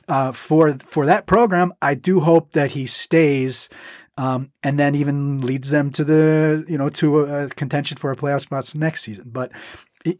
[0.09, 3.69] uh, for for that program, I do hope that he stays,
[4.17, 8.11] um, and then even leads them to the you know to a, a contention for
[8.11, 9.31] a playoff spots next season.
[9.33, 9.53] But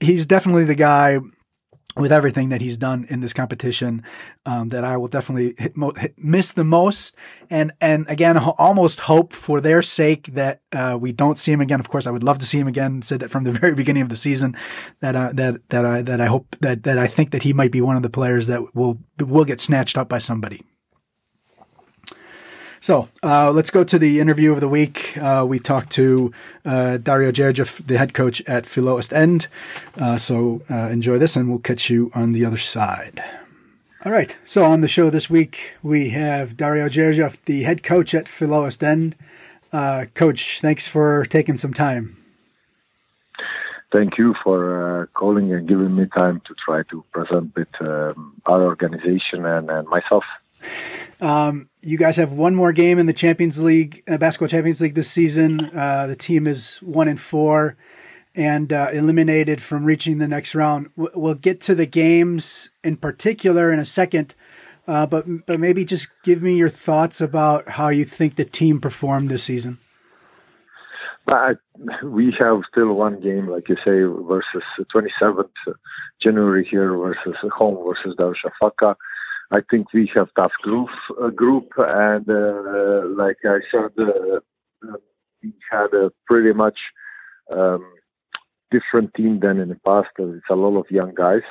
[0.01, 1.19] he's definitely the guy
[1.97, 4.03] with everything that he's done in this competition,
[4.47, 7.17] um, that I will definitely hit mo- hit, miss the most,
[7.51, 11.61] and and again, ho- almost hope for their sake that uh, we don't see him
[11.61, 11.81] again.
[11.81, 13.03] Of course, I would love to see him again.
[13.03, 14.57] Said that from the very beginning of the season,
[15.01, 17.73] that uh, that that I that I hope that that I think that he might
[17.73, 20.63] be one of the players that will will get snatched up by somebody.
[22.83, 25.17] So uh, let's go to the interview of the week.
[25.17, 26.33] Uh, we talked to
[26.65, 29.47] uh, Dario Gjergja, the head coach at Filou Ostend.
[29.97, 33.23] Uh, so uh, enjoy this, and we'll catch you on the other side.
[34.05, 34.37] All right.
[34.45, 38.67] So on the show this week, we have Dario Gjergja, the head coach at Filou
[38.67, 39.15] Ostend.
[39.73, 42.17] Uh, coach, thanks for taking some time.
[43.93, 48.65] Thank you for calling and giving me time to try to present with um, our
[48.65, 50.25] organization and, and myself.
[51.21, 54.95] Um, you guys have one more game in the Champions League, uh, basketball Champions League
[54.95, 55.71] this season.
[55.77, 57.77] Uh, the team is one and four,
[58.35, 60.91] and uh, eliminated from reaching the next round.
[60.97, 64.35] We'll get to the games in particular in a second,
[64.87, 68.81] uh, but but maybe just give me your thoughts about how you think the team
[68.81, 69.79] performed this season.
[71.29, 71.53] I,
[72.03, 74.63] we have still one game, like you say, versus
[74.95, 75.51] 27th
[76.21, 78.97] January here versus home versus Darüşşafaka
[79.53, 80.89] I think we have tough group,
[81.23, 84.41] uh, group and uh, like I said, uh,
[85.43, 86.79] we had a pretty much
[87.55, 87.85] um,
[88.71, 90.09] different team than in the past.
[90.19, 91.43] It's a lot of young guys.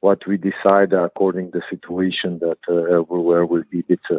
[0.00, 4.18] What we decide according the situation that uh, everywhere will be bit uh,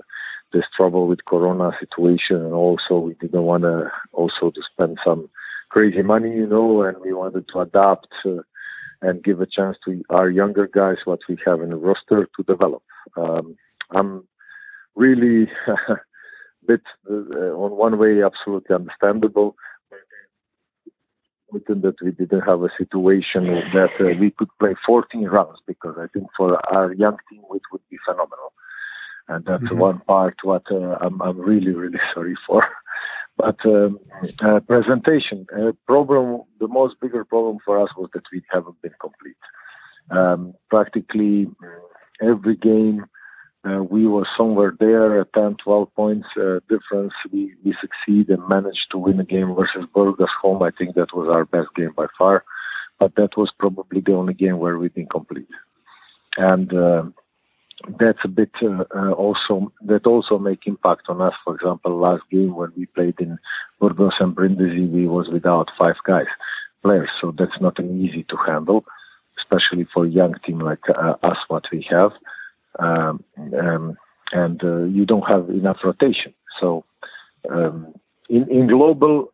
[0.51, 5.29] this trouble with Corona situation, and also we didn't want to also to spend some
[5.69, 8.07] crazy money, you know, and we wanted to adapt.
[8.25, 8.41] Uh,
[9.01, 12.43] and give a chance to our younger guys what we have in the roster to
[12.43, 12.83] develop.
[13.15, 13.55] Um,
[13.91, 14.27] I'm
[14.95, 15.97] really a
[16.67, 19.55] bit uh, on one way absolutely understandable.
[21.51, 26.05] That we didn't have a situation that uh, we could play 14 rounds because I
[26.13, 28.53] think for our young team it would be phenomenal,
[29.27, 29.79] and that's mm-hmm.
[29.79, 32.63] one part what uh, I'm, I'm really really sorry for.
[33.39, 33.99] But um,
[34.43, 38.91] uh, presentation uh, problem, the most bigger problem for us was that we haven't been
[38.99, 39.37] complete.
[40.11, 41.47] Um, practically,
[42.21, 43.05] every game
[43.63, 47.13] uh, we were somewhere there at 10, 12 points uh, difference.
[47.31, 50.61] We, we succeed and managed to win a game versus Burgos home.
[50.61, 52.43] I think that was our best game by far,
[52.99, 55.47] but that was probably the only game where we didn't complete.
[56.37, 57.03] And uh,
[57.99, 61.33] that's a bit uh, uh, also that also make impact on us.
[61.43, 63.39] For example, last game when we played in
[63.79, 66.27] Burgos and Brindisi, we was without five guys
[66.81, 68.85] players, so that's not an easy to handle,
[69.37, 72.11] especially for a young team like uh, us, what we have
[72.77, 73.23] um,
[73.61, 73.97] um,
[74.31, 76.33] and uh, you don't have enough rotation.
[76.59, 76.85] So
[77.49, 77.93] um,
[78.29, 79.33] in, in global,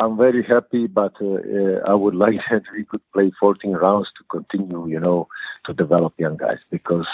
[0.00, 4.08] I'm very happy, but uh, uh, I would like that we could play 14 rounds
[4.18, 5.28] to continue, you know,
[5.66, 7.06] to develop young guys because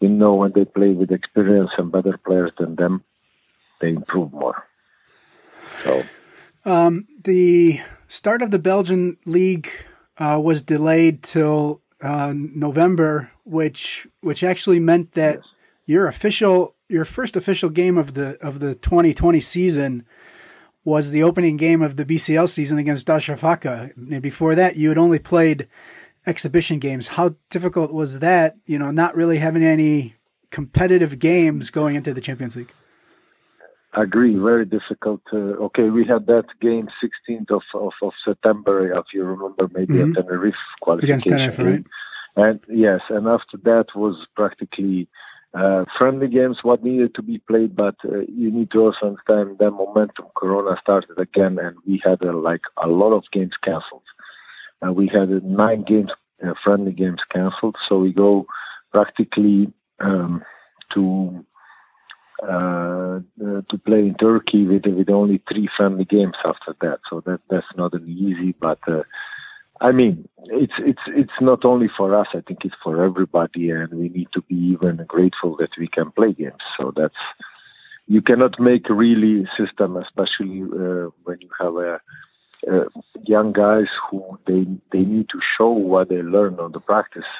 [0.00, 3.02] you know when they play with experience and better players than them,
[3.80, 4.64] they improve more.
[5.82, 6.02] So
[6.64, 9.70] um, the start of the Belgian league
[10.18, 15.40] uh, was delayed till uh, November, which which actually meant that
[15.86, 20.04] your official your first official game of the of the 2020 season
[20.84, 23.92] was the opening game of the BCL season against Darüşşafaka.
[23.96, 25.66] And before that, you had only played
[26.26, 27.08] exhibition games.
[27.08, 28.56] How difficult was that?
[28.66, 30.14] You know, not really having any
[30.50, 32.72] competitive games going into the Champions League.
[33.94, 35.22] I agree, very difficult.
[35.32, 39.94] Uh, okay, we had that game 16th of, of, of September, if you remember, maybe
[39.94, 40.16] mm-hmm.
[40.16, 41.32] at Tenerife qualification.
[41.32, 41.86] Against Tenerife, right?
[42.36, 45.08] And yes, and after that was practically
[45.54, 49.58] uh, friendly games what needed to be played, but uh, you need to also understand
[49.58, 50.26] that momentum.
[50.36, 54.02] Corona started again, and we had uh, like a lot of games cancelled.
[54.84, 56.10] Uh, we had nine games,
[56.46, 58.46] uh, friendly games cancelled, so we go
[58.92, 60.42] practically um,
[60.92, 61.44] to
[62.42, 67.00] uh, to play in Turkey with with only three friendly games after that.
[67.08, 68.78] So that that's not an easy, but
[69.80, 72.28] I mean, it's it's it's not only for us.
[72.32, 76.10] I think it's for everybody, and we need to be even grateful that we can
[76.12, 76.62] play games.
[76.78, 77.14] So that's
[78.06, 82.00] you cannot make really system, especially uh, when you have a,
[82.70, 82.84] uh,
[83.24, 87.30] young guys who they they need to show what they learn on the practice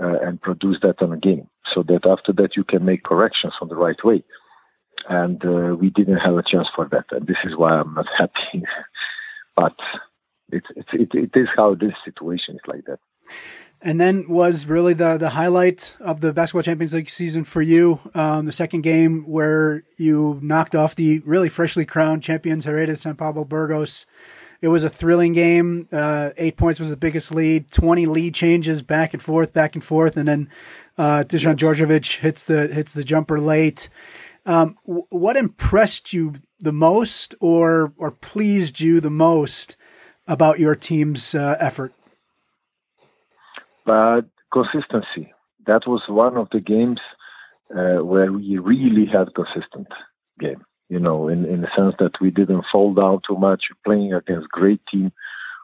[0.00, 3.54] uh, and produce that on a game, so that after that you can make corrections
[3.60, 4.22] on the right way.
[5.08, 8.06] And uh, we didn't have a chance for that, and this is why I'm not
[8.18, 8.64] happy.
[9.56, 9.76] but
[10.50, 12.98] it's, it's it, it is how this situation is like that.
[13.84, 17.98] And then was really the the highlight of the basketball Champions League season for you,
[18.14, 23.16] um, the second game where you knocked off the really freshly crowned champions Hereda San
[23.16, 24.06] Pablo Burgos.
[24.62, 25.88] It was a thrilling game.
[25.92, 27.70] Uh, eight points was the biggest lead.
[27.72, 30.48] Twenty lead changes back and forth, back and forth, and then
[30.96, 33.90] uh, Dusan Djordjevic hits the hits the jumper late.
[34.46, 39.76] Um, w- what impressed you the most, or or pleased you the most
[40.28, 41.92] about your team's uh, effort?
[43.84, 45.32] But consistency.
[45.66, 47.00] That was one of the games
[47.70, 49.88] uh, where we really had consistent
[50.38, 50.62] game.
[50.92, 53.62] You know, in in the sense that we didn't fall down too much.
[53.82, 55.10] Playing against great team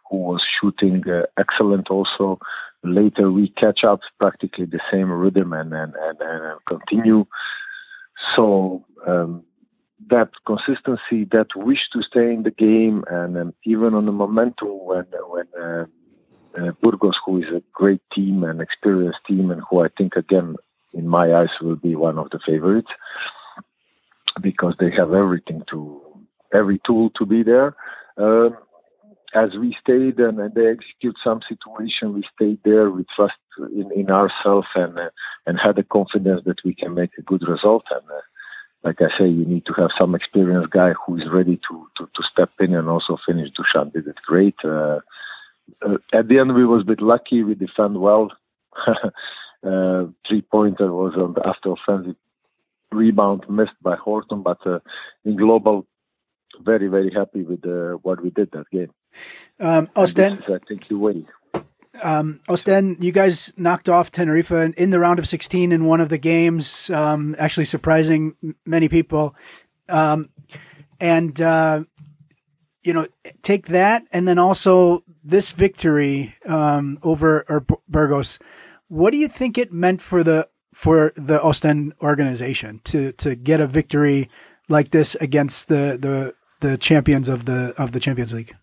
[0.09, 1.91] who was shooting uh, excellent.
[1.91, 2.39] Also,
[2.83, 7.27] later we catch up practically the same rhythm and and and, and continue.
[8.35, 9.45] So um,
[10.09, 15.05] that consistency, that wish to stay in the game, and even on the momentum when
[15.35, 15.85] when uh,
[16.59, 20.57] uh, Burgos, who is a great team and experienced team, and who I think again
[20.95, 22.93] in my eyes will be one of the favorites
[24.43, 26.01] because they have everything to
[26.53, 27.77] every tool to be there.
[28.17, 28.57] Um,
[29.35, 32.91] as we stayed and, they execute some situation, we stayed there.
[32.91, 35.11] We trust in, in ourselves and uh,
[35.47, 37.85] and had the confidence that we can make a good result.
[37.91, 38.21] And uh,
[38.85, 42.09] like I say, you need to have some experienced guy who is ready to, to,
[42.15, 43.51] to step in and also finish.
[43.51, 44.57] Dusan did it great.
[44.65, 45.01] Uh,
[45.85, 47.43] uh, at the end, we was a bit lucky.
[47.43, 48.33] We defend well.
[48.87, 52.17] uh, three pointer was on the after offensive
[52.93, 54.81] rebound missed by Horton, but uh,
[55.25, 55.87] in global,
[56.61, 58.91] very very happy with uh, what we did that game.
[59.61, 61.25] Um, Ostend, is, I think the way
[62.03, 66.09] um, Ostend, you guys knocked off Tenerife in the round of 16 in one of
[66.09, 68.35] the games, um, actually surprising
[68.65, 69.35] many people.
[69.89, 70.31] Um,
[71.01, 71.85] and, uh,
[72.83, 73.07] you know,
[73.43, 78.39] take that and then also this victory um, over Burgos.
[78.89, 83.61] What do you think it meant for the for the Ostend organization to to get
[83.61, 84.29] a victory
[84.69, 88.55] like this against the the the champions of the of the Champions League?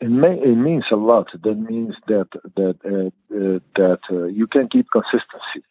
[0.00, 1.28] it, may, it means a lot.
[1.42, 5.64] That means that that uh, uh, that uh, you can keep consistency.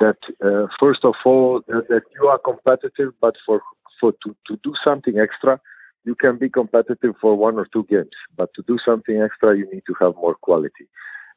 [0.00, 3.62] That uh, first of all, that you are competitive, but for
[4.00, 5.60] for to, to do something extra,
[6.04, 8.16] you can be competitive for one or two games.
[8.36, 10.88] But to do something extra, you need to have more quality.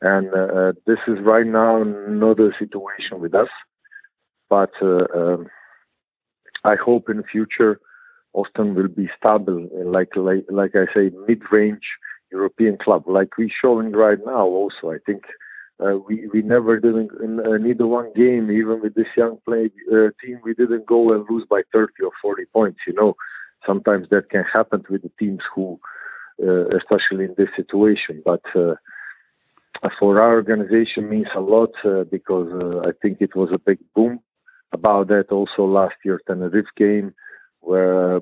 [0.01, 3.49] And uh, this is right now not situation with us,
[4.49, 5.47] but uh, um,
[6.63, 7.79] I hope in future
[8.35, 11.81] Ostend will be stable, like like like I say, mid-range
[12.31, 14.45] European club, like we're showing right now.
[14.45, 15.23] Also, I think
[15.83, 20.39] uh, we we never didn't uh, one game, even with this young play uh, team,
[20.43, 22.79] we didn't go and lose by 30 or 40 points.
[22.85, 23.15] You know,
[23.65, 25.79] sometimes that can happen with the teams who,
[26.43, 28.21] uh, especially in this situation.
[28.25, 28.75] But uh,
[29.99, 32.49] for our organization, means a lot uh, because
[32.85, 34.19] I think it was a big boom.
[34.73, 37.13] About that, also last year Tenerife game,
[37.61, 38.19] where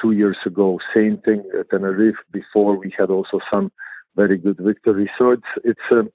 [0.00, 2.14] two years ago, same thing at Tenerife.
[2.30, 3.72] Before we had also some
[4.14, 5.08] very good victories.
[5.18, 6.10] So it's it's um,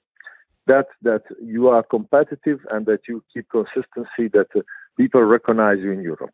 [0.67, 4.29] that that you are competitive and that you keep consistency.
[4.31, 4.61] That uh,
[4.97, 6.33] people recognize you in Europe.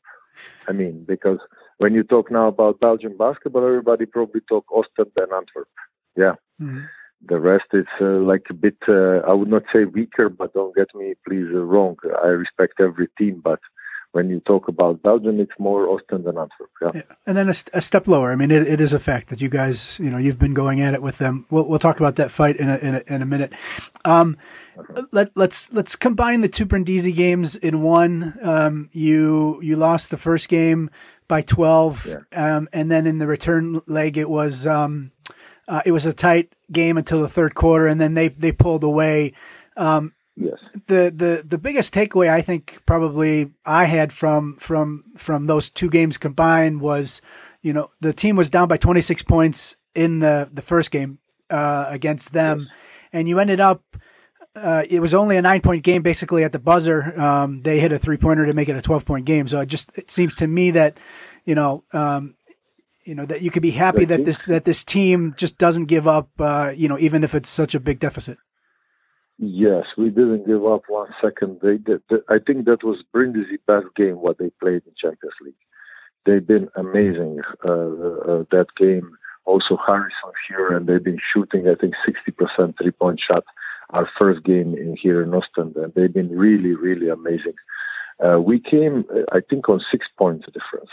[0.67, 1.39] I mean, because
[1.79, 5.67] when you talk now about Belgian basketball, everybody probably talk Ostend and Antwerp.
[6.15, 6.35] Yeah.
[6.61, 6.81] Mm-hmm.
[7.27, 10.75] The rest is uh, like a bit, uh, I would not say weaker, but don't
[10.75, 11.97] get me please uh, wrong.
[12.23, 13.59] I respect every team, but
[14.11, 16.71] when you talk about Belgium, it's more Ostend than Antwerp.
[16.81, 16.91] Yeah.
[16.95, 17.01] yeah.
[17.27, 18.31] And then a, a, step lower.
[18.31, 20.81] I mean, it, it is a fact that you guys, you know, you've been going
[20.81, 21.45] at it with them.
[21.51, 23.53] We'll, we'll talk about that fight in a, in a, in a minute.
[24.05, 24.37] Um,
[24.77, 25.01] okay.
[25.11, 28.33] let, let's, let's combine the two Brindisi games in one.
[28.41, 30.89] Um, you, you lost the first game
[31.27, 32.07] by 12.
[32.07, 32.55] Yeah.
[32.55, 35.11] Um, and then in the return leg, it was, um,
[35.69, 38.83] uh, it was a tight game until the third quarter and then they, they pulled
[38.83, 39.33] away.
[39.77, 40.57] Um, Yes.
[40.87, 45.89] The the the biggest takeaway I think probably I had from from from those two
[45.89, 47.21] games combined was,
[47.61, 51.87] you know, the team was down by 26 points in the the first game uh,
[51.89, 52.69] against them, yes.
[53.11, 53.83] and you ended up.
[54.55, 57.19] Uh, it was only a nine point game basically at the buzzer.
[57.19, 59.47] Um, they hit a three pointer to make it a 12 point game.
[59.47, 60.99] So it just, it seems to me that,
[61.45, 62.35] you know, um,
[63.03, 66.07] you know, that you could be happy that this, that this team just doesn't give
[66.07, 68.37] up, uh, you know, even if it's such a big deficit.
[69.37, 71.59] Yes, we didn't give up one second.
[71.61, 72.01] They did.
[72.27, 75.53] I think that was Brindisi best game what they played in Champions League.
[76.25, 79.11] They've been amazing uh, uh, that game.
[79.45, 81.69] Also Harrison here, and they've been shooting.
[81.69, 83.45] I think 60% three point shot.
[83.91, 87.55] Our first game in here in Ostend, and they've been really, really amazing.
[88.23, 90.91] Uh, we came, I think, on six points difference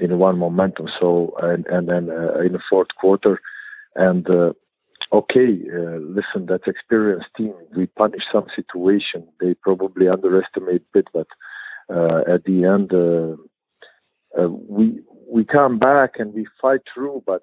[0.00, 0.88] in one momentum.
[1.00, 3.40] So and and then uh, in the fourth quarter,
[3.94, 4.52] and uh,
[5.12, 9.26] okay, uh, listen, that experienced team, we punish some situation.
[9.40, 11.28] They probably underestimate a bit, but
[11.92, 13.36] uh, at the end, uh,
[14.40, 17.22] uh we we come back and we fight through.
[17.26, 17.42] But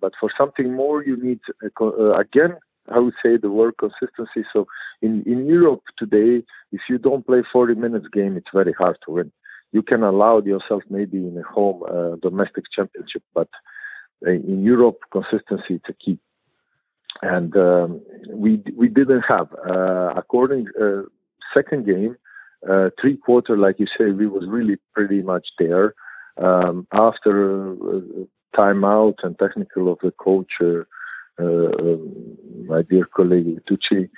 [0.00, 1.40] but for something more, you need
[2.18, 2.56] again.
[2.92, 4.44] I would say the word consistency.
[4.52, 4.66] So
[5.00, 9.12] in in Europe today, if you don't play 40 minutes game, it's very hard to
[9.12, 9.32] win.
[9.72, 11.82] You can allow yourself maybe in a home
[12.20, 13.48] domestic championship, but
[14.26, 16.18] in Europe, consistency is a key.
[17.22, 18.00] And um,
[18.32, 21.02] we we didn't have uh, according uh,
[21.54, 22.16] second game
[22.68, 25.94] uh, three quarter like you say we was really pretty much there.
[26.36, 28.00] Um, after uh,
[28.56, 30.84] timeout and technical of the coach uh,
[31.42, 31.96] uh,
[32.66, 34.08] my dear colleague Tucci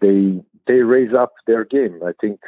[0.00, 2.00] they they raise up their game.
[2.04, 2.40] I think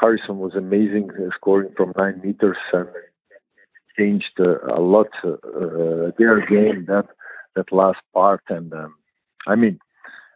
[0.00, 2.88] Harrison was amazing scoring from nine meters and
[3.98, 5.08] changed a lot
[6.18, 7.06] their game that
[7.54, 8.42] that last part.
[8.48, 8.94] And um,
[9.46, 9.78] I mean,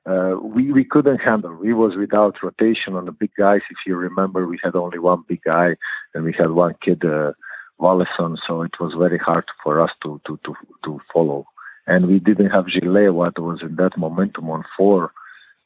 [0.06, 1.54] uh, we we couldn't handle.
[1.54, 3.61] We was without rotation on the big guys.
[3.70, 5.76] If you remember, we had only one big guy,
[6.14, 7.32] and we had one kid, uh,
[7.78, 8.36] Wallison.
[8.46, 10.54] So it was very hard for us to to to
[10.84, 11.46] to follow.
[11.86, 15.12] And we didn't have Gillet, what was in that momentum on four,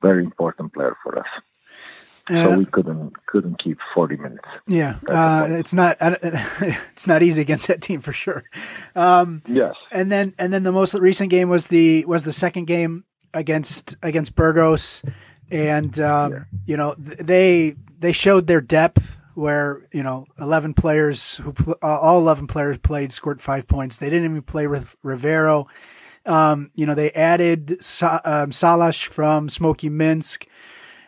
[0.01, 1.27] very important player for us.
[2.31, 4.49] Uh, so we couldn't couldn't keep 40 minutes.
[4.67, 8.45] Yeah, uh, it's not it's not easy against that team for sure.
[8.97, 12.65] Um, yes, and then and then the most recent game was the was the second
[12.65, 13.05] game
[13.35, 15.03] against against Burgos,
[15.51, 16.45] and um, yeah.
[16.65, 21.53] you know they they showed their depth where you know 11 players who
[21.83, 23.99] uh, all 11 players played scored five points.
[23.99, 25.67] They didn't even play with Rivero.
[26.25, 30.47] Um, you know they added Sa- um, Salash from Tsmoki Minsk.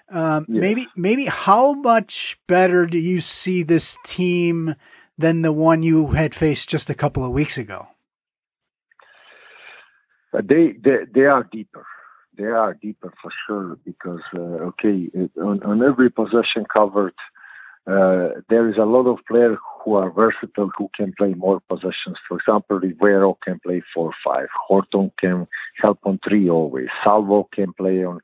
[0.09, 0.61] Um, yeah.
[0.61, 4.75] Maybe, maybe how much better do you see this team
[5.19, 7.89] than the one you had faced just a couple of weeks ago?
[10.33, 11.85] Uh, they, they, they are deeper.
[12.37, 15.09] They are deeper for sure because uh, okay,
[15.41, 17.15] on, on every possession covered,
[17.87, 22.19] uh, there is a lot of players who are versatile who can play more possessions.
[22.29, 24.49] For example, Rivero can play four five.
[24.67, 25.47] Horton can
[25.81, 26.89] help on three always.
[27.03, 28.21] Salvo can play on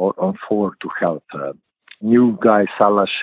[0.00, 1.24] or on four to help.
[1.32, 1.52] Uh,
[2.00, 3.16] new guy Salash,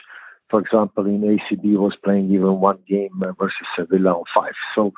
[0.49, 4.57] for example, in ACB was playing even one game versus Sevilla on five.
[4.75, 4.93] So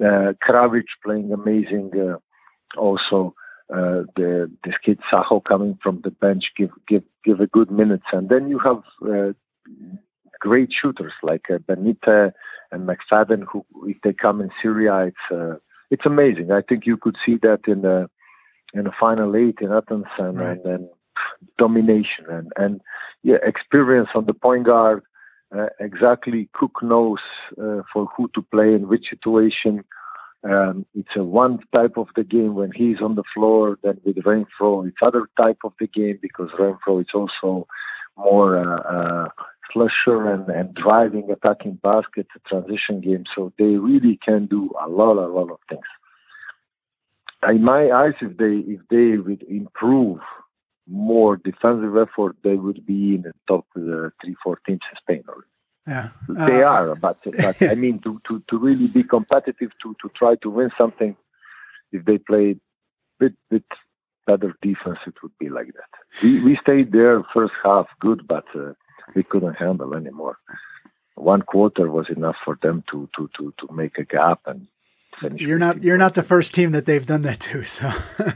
[0.00, 2.18] uh, Kravic playing amazing uh,
[2.86, 3.34] also.
[3.70, 8.06] uh, the this kid Sakho coming from the bench give give give a good minutes,
[8.12, 9.32] and then you have uh,
[10.40, 12.32] great shooters like uh, Benite
[12.72, 15.56] and McFadden, who if they come in Syria, it's uh,
[15.90, 16.50] it's amazing.
[16.50, 18.08] I think you could see that in the
[18.72, 20.50] in the final eight in Athens, and right.
[20.52, 20.90] and then
[21.58, 22.80] domination and and
[23.22, 25.02] yeah, experience on the point guard.
[25.56, 27.20] Uh, exactly, Cook knows
[27.52, 29.84] uh, for who to play in which situation.
[30.44, 33.78] Um, it's a one type of the game when he's on the floor.
[33.82, 37.66] Then with Renfroe, it's other type of the game because Renfroe is also
[38.16, 39.28] more uh, uh,
[39.72, 43.24] slasher and, and driving, attacking basket, transition game.
[43.34, 45.80] So they really can do a lot, a lot of things.
[47.48, 50.18] In my eyes, if they if they would improve
[50.88, 55.24] more defensive effort, they would be in the top uh, three, four teams in Spain.
[55.86, 59.96] Yeah, they uh, are, but but I mean to, to, to really be competitive, to,
[60.02, 61.16] to try to win something,
[61.92, 62.56] if they play
[63.18, 63.64] bit bit
[64.26, 66.22] better defense, it would be like that.
[66.22, 68.72] We we stayed there first half good, but uh,
[69.14, 70.38] we couldn't handle anymore.
[71.14, 74.68] One quarter was enough for them to to to to make a gap and
[75.18, 75.40] finish.
[75.40, 77.90] You're not you're not the first team that they've done that to, so.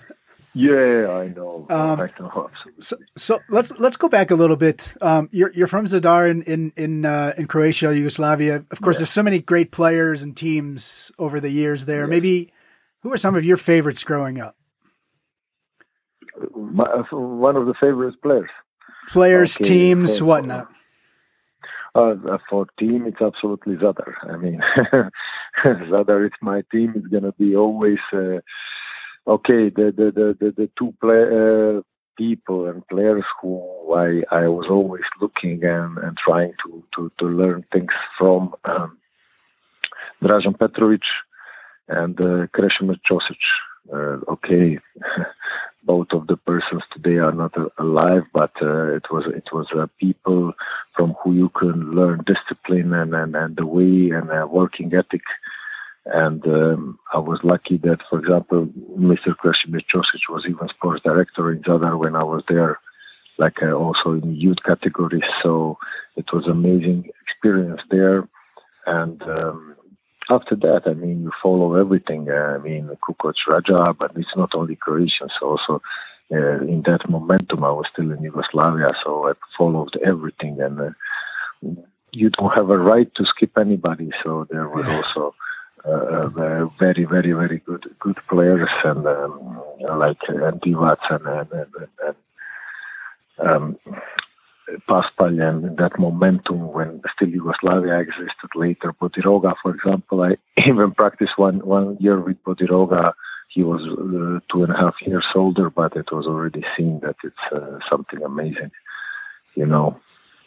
[0.55, 1.66] Yeah, I know.
[1.70, 2.50] Um, I know.
[2.78, 4.92] So, so let's let's go back a little bit.
[5.00, 8.64] Um, you're you're from Zadar in in in, uh, in Croatia, Yugoslavia.
[8.70, 9.00] Of course, yeah.
[9.00, 12.03] there's so many great players and teams over the years there.
[12.03, 12.11] Yeah.
[12.11, 12.53] Maybe
[13.03, 14.57] who are some of your favorites growing up?
[16.55, 18.50] My, one of the favorite players.
[19.09, 19.68] Players, okay.
[19.68, 20.24] teams, okay.
[20.24, 20.68] whatnot.
[21.94, 22.14] Uh,
[22.48, 24.14] for team, it's absolutely Zadar.
[24.22, 24.61] I mean,
[25.64, 26.92] Zadar, it's my team.
[26.94, 27.98] It's gonna be always.
[28.12, 28.40] Uh,
[29.27, 31.83] okay, the the the the, the two play, uh,
[32.16, 33.61] people and players who
[33.95, 38.99] I I was always looking and, and trying to, to, to learn things from um,
[40.23, 41.03] Dražen Petrovic
[41.89, 43.45] and uh, Krešimir Ćosić.
[43.93, 44.79] Uh, okay,
[45.85, 49.87] both of the persons today are not alive, but uh, it was it was uh,
[49.99, 50.53] people
[50.95, 55.25] from who you can learn discipline and and, and the way and uh, working ethic
[56.07, 58.66] and um, I was lucky that, for example,
[58.98, 59.34] Mr.
[59.36, 62.78] Krešimir Ćosić was even sports director in Zadar when I was there,
[63.38, 65.28] like uh, also in youth categories.
[65.42, 65.78] So
[66.16, 68.28] it was amazing experience there.
[68.86, 69.76] And um,
[70.28, 72.28] after that, I mean, you follow everything.
[72.28, 75.32] Uh, I mean, Kukoc Raja, but it's not only Croatians.
[75.40, 75.80] Also,
[76.32, 80.61] uh, in that momentum, I was still in Yugoslavia, so I followed everything.
[80.61, 84.11] And uh, you don't have a right to skip anybody.
[84.24, 85.34] So there was also
[85.85, 86.28] uh,
[86.78, 89.62] very, very, very good good players, and um,
[89.99, 92.16] like Andy Watson and, and, and
[93.39, 93.78] um,
[94.89, 98.93] Paspalj and that momentum when still Yugoslavia existed later.
[98.93, 103.12] Bodiroga, for example, I even practiced one one year with Bodiroga.
[103.49, 107.16] He was uh, two and a half years older, but it was already seen that
[107.22, 108.70] it's uh, something amazing,
[109.55, 110.01] you know.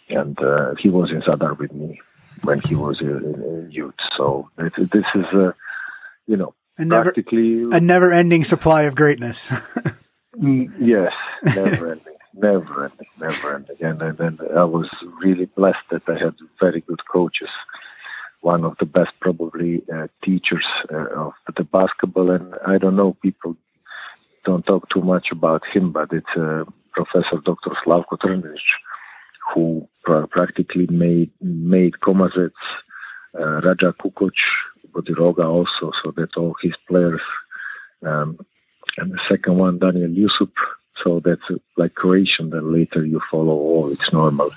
[0.09, 1.99] And uh, he was in Zadar with me
[2.43, 3.95] when he was a, a youth.
[4.15, 5.55] So this is, a,
[6.27, 9.51] you know, a never, practically a never-ending supply of greatness.
[10.38, 11.13] Mm, yes,
[11.43, 13.77] never ending, never ending, never ending.
[13.79, 14.89] And, and, and I was
[15.23, 17.49] really blessed that I had very good coaches.
[18.41, 22.31] One of the best, probably, uh, teachers uh, of the basketball.
[22.31, 23.55] And I don't know, people
[24.43, 27.71] don't talk too much about him, but it's uh, Professor Dr.
[27.86, 28.59] Slavko Trninic
[29.53, 32.51] who pr- practically made made Komazec,
[33.39, 34.31] uh, Raja Kukoc,
[34.91, 37.21] Bodiroga also, so that all his players.
[38.03, 38.39] Um,
[38.97, 40.51] and the second one, Daniel Yusup.
[41.03, 42.51] So that's uh, like Croatian.
[42.51, 43.91] Then later you follow all.
[43.91, 44.51] It's normal.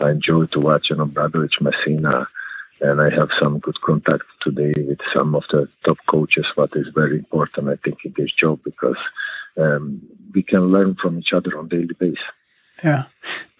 [0.00, 2.28] I enjoy to watch, you know, Bradovic, Messina,
[2.80, 6.46] and I have some good contact today with some of the top coaches.
[6.54, 8.96] What is very important, I think, in this job because
[9.56, 10.02] um,
[10.34, 12.18] we can learn from each other on daily basis.
[12.82, 13.04] Yeah.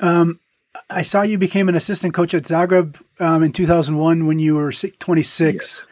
[0.00, 0.40] Um,
[0.88, 4.72] I saw you became an assistant coach at Zagreb um, in 2001 when you were
[4.72, 5.54] 26.
[5.54, 5.84] Yes.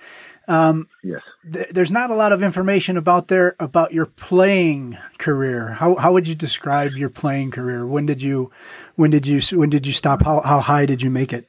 [0.49, 1.20] Um, yes.
[1.53, 5.74] Th- there's not a lot of information about there about your playing career.
[5.74, 7.87] How how would you describe your playing career?
[7.87, 8.51] When did you
[8.97, 10.22] when did you when did you stop?
[10.22, 11.49] How how high did you make it?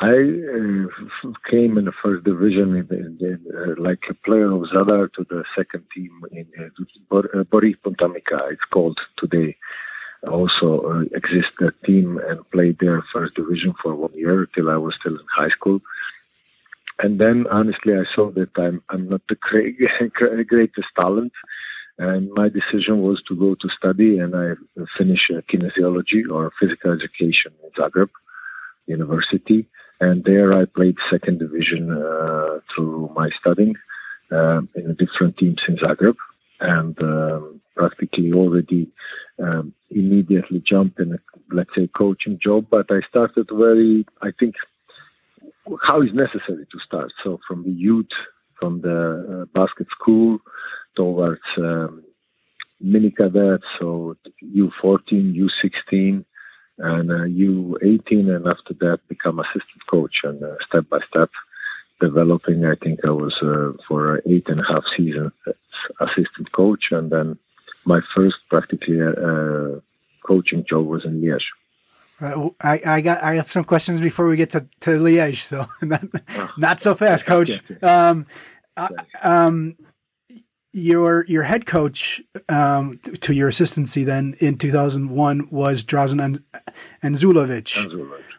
[0.00, 4.62] I uh, came in the first division, in, in, in, uh, like a player of
[4.72, 6.68] Zadar, to the second team in uh,
[7.10, 8.52] Borik Puntamika.
[8.52, 9.56] It's called today
[10.28, 14.76] also uh, exist a team and played their first division for one year till I
[14.76, 15.80] was still in high school.
[16.98, 19.78] And then, honestly, I saw that I'm I'm not the great,
[20.48, 21.32] greatest talent,
[21.98, 24.52] and my decision was to go to study, and I
[24.98, 28.10] finished kinesiology or physical education in Zagreb
[28.86, 29.66] University,
[30.00, 33.76] and there I played second division uh, through my studying
[34.30, 36.16] uh, in different teams in Zagreb
[36.60, 38.88] and um, practically already
[39.42, 41.18] um, immediately jump in a
[41.52, 42.66] let's say coaching job.
[42.70, 44.54] But I started very, I think,
[45.82, 47.12] how is necessary to start.
[47.24, 48.12] So from the youth,
[48.58, 50.38] from the uh, basket school
[50.96, 52.04] towards um,
[52.80, 56.24] mini cadets, so U14, U16,
[56.78, 61.30] and uh, U18, and after that become assistant coach and uh, step by step
[62.00, 62.64] developing.
[62.64, 65.32] I think I was uh, for eight and a half seasons
[66.00, 66.28] assistant
[66.60, 67.38] coach, and then
[67.84, 69.80] my first practically uh,
[70.26, 71.48] coaching job was in Liège.
[72.60, 76.04] I, I got I have some questions before we get to, to Liège, so not,
[76.36, 76.54] ah.
[76.58, 77.62] not so fast, Coach.
[77.82, 78.26] Um,
[79.22, 79.76] um,
[80.72, 86.44] your your head coach um, to, your assistancy then in 2001 was Drazen and
[87.02, 87.70] Anzulovic,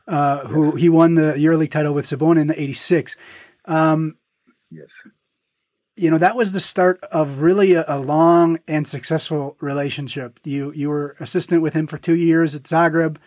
[0.07, 3.17] uh, who he won the EuroLeague title with Cibona in '86.
[3.65, 4.17] Um,
[4.69, 4.87] yes.
[5.97, 10.39] You know that was the start of really a, a, long and successful relationship.
[10.43, 13.17] You you were assistant with him for two years at Zagreb,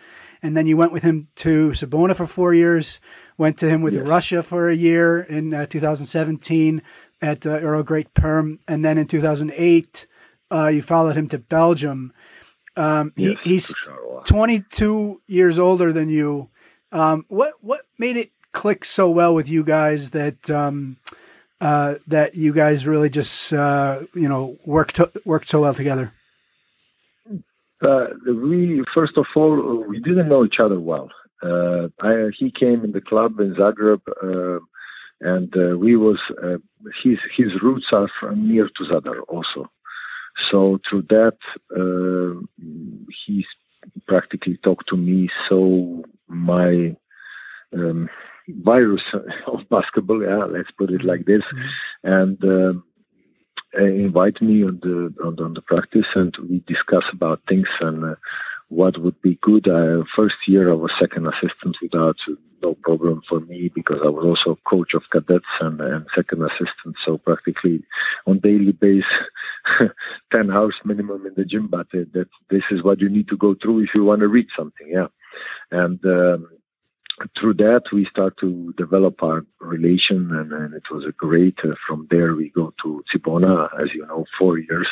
[0.41, 2.99] and then you went with him to Cibona for four years.
[3.37, 4.03] Went to him with yes.
[4.05, 6.81] Russia for a year in uh, 2017
[7.21, 10.07] at uh, Ural Great Perm, and then in 2008
[10.51, 12.13] uh, you followed him to Belgium.
[12.75, 14.23] Um, yes, he, he's sure.
[14.25, 16.49] 22 years older than you.
[16.91, 20.97] Um, what what made it click so well with you guys that um,
[21.61, 26.13] uh, that you guys really just uh, you know worked worked so well together?
[27.81, 31.09] Uh, we first of all we didn't know each other well.
[31.43, 34.59] Uh, I, he came in the club in Zagreb, uh,
[35.21, 36.19] and we was
[37.03, 39.69] his his roots are from near to Zadar also.
[40.51, 41.37] So through that,
[43.25, 43.45] he
[44.07, 45.29] practically talked to me.
[45.47, 46.95] So my
[47.73, 48.09] um,
[48.49, 49.03] virus
[49.47, 50.23] of basketball.
[50.23, 52.11] Yeah, let's put it like this, mm-hmm.
[52.11, 52.83] and um,
[53.77, 58.03] invite me on the, on the, on the practice, and we discuss about things and
[58.03, 58.15] uh,
[58.69, 59.67] what would be good.
[59.67, 64.09] Uh, first year I was second assistant without uh, no problem for me because I
[64.09, 66.95] was also coach of cadets and, and second assistant.
[67.05, 67.83] So practically
[68.25, 69.05] on daily basis,
[70.31, 73.37] 10 hours minimum in the gym, but uh, that this is what you need to
[73.37, 74.87] go through if you want to read something.
[74.89, 75.07] Yeah.
[75.71, 76.49] And, um,
[77.39, 81.75] through that we start to develop our relation and, and it was a great uh,
[81.87, 84.87] from there we go to Cibona as you know four years.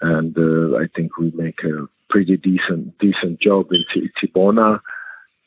[0.00, 3.84] And uh, I think we make a pretty decent decent job in
[4.22, 4.80] Cibona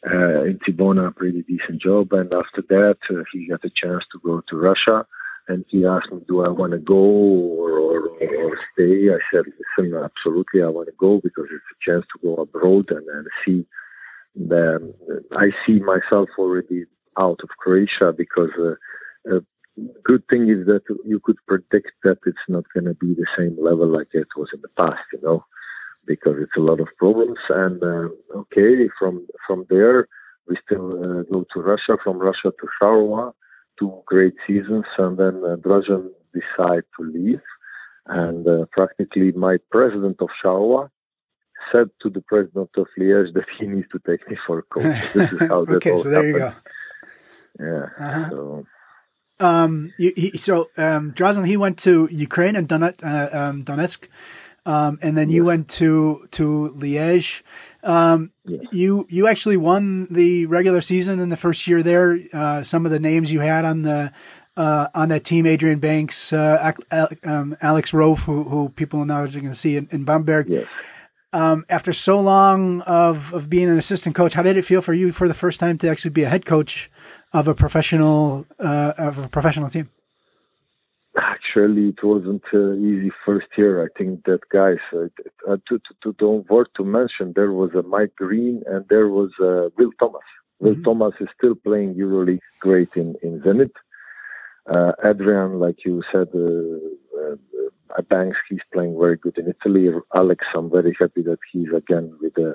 [0.06, 2.12] uh, in Cibona pretty decent job.
[2.12, 5.06] And after that uh, he got a chance to go to Russia
[5.48, 9.10] and he asked me do I want to go or, or, or stay?
[9.10, 9.46] I said
[9.78, 13.28] listen absolutely I want to go because it's a chance to go abroad and, and
[13.46, 13.66] see
[14.36, 14.94] the,
[15.36, 16.86] I see myself already
[17.20, 19.40] out of Croatia because uh,
[20.04, 23.58] good thing is that you could predict that it's not going to be the same
[23.62, 25.46] level like it was in the past, you know,
[26.06, 27.40] because it's a lot of problems.
[27.50, 30.08] And uh, okay, from from there
[30.48, 33.32] we still uh, go to Russia, from Russia to Charleroi,
[33.80, 37.42] two great seasons, and then uh, Dražen decide to leave.
[38.08, 40.90] And uh, practically my president of Charleroi
[41.72, 45.14] said to the president of Liège that he needs to take me for a coach.
[45.14, 46.56] This is how that okay, all so there happened.
[47.60, 47.90] you go.
[48.00, 48.08] Yeah.
[48.08, 48.30] Uh-huh.
[48.30, 48.66] So.
[49.40, 54.08] Um, he, so um, Drazen, he went to Ukraine and Donetsk, uh, um, Donetsk
[54.66, 57.42] um, and then you went to to Liège.
[57.84, 58.60] Um, yeah.
[58.72, 62.18] You you actually won the regular season in the first year there.
[62.32, 64.14] Uh, some of the names you had on the
[64.56, 66.74] uh, on that team, Adrian Banks, uh,
[67.24, 70.48] um, Alex Ruoff, who, who people now are going to see in, in Bamberg.
[70.48, 70.66] Yeah
[71.34, 74.94] um, after so long of, of being an assistant coach, how did it feel for
[74.94, 76.90] you for the first time to actually be a head coach
[77.34, 79.90] of a professional uh, of a professional team?
[81.18, 83.84] Actually, it wasn't uh, easy first year.
[83.84, 85.10] I think that guys, uh,
[85.48, 89.10] uh to, to, to don't worth to mention, there was a Mike Green and there
[89.10, 90.22] was uh, Will Thomas.
[90.60, 90.84] Will mm-hmm.
[90.84, 93.74] Thomas is still playing EuroLeague great in in Zenit.
[94.66, 96.42] Uh, Adrian, like you said, uh,
[97.20, 97.36] uh,
[98.02, 99.90] Banks, he's playing very good in Italy.
[100.16, 102.54] Alex, I'm very happy that he's again with uh,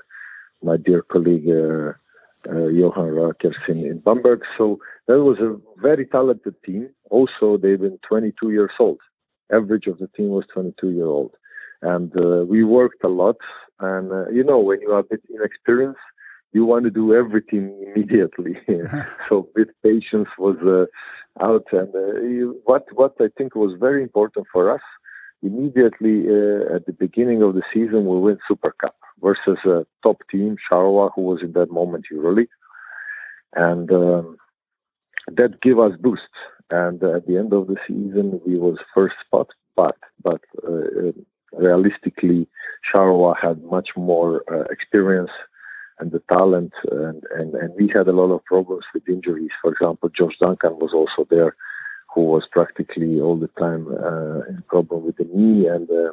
[0.63, 1.93] my dear colleague uh,
[2.51, 4.43] uh, Johan Roijakkers in, in Bamberg.
[4.57, 6.91] So that was a very talented team.
[7.11, 8.99] Also, they've been 22 years old.
[9.53, 11.35] Average of the team was 22 year old,
[11.81, 13.37] and uh, we worked a lot.
[13.81, 16.01] And uh, you know, when you are a bit inexperienced,
[16.53, 18.59] you want to do everything immediately.
[19.29, 24.47] so with patience was uh, out, and uh, what what I think was very important
[24.53, 24.83] for us.
[25.43, 30.19] Immediately uh, at the beginning of the season, we win Super Cup versus a top
[30.31, 32.49] team, Charleroi, who was in that moment EuroLeague,
[33.55, 34.37] and um,
[35.29, 36.23] that gave us boost.
[36.71, 41.13] and at the end of the season we was first spot, but but uh,
[41.53, 42.49] realistically,
[42.93, 45.31] Charleroi had much more uh, experience
[46.01, 49.51] and the talent, and, and and we had a lot of problems with injuries.
[49.61, 51.57] For example, Josh Duncan was also there,
[52.19, 55.69] who was practically all the time uh, in problem with the knee.
[55.69, 56.13] And uh,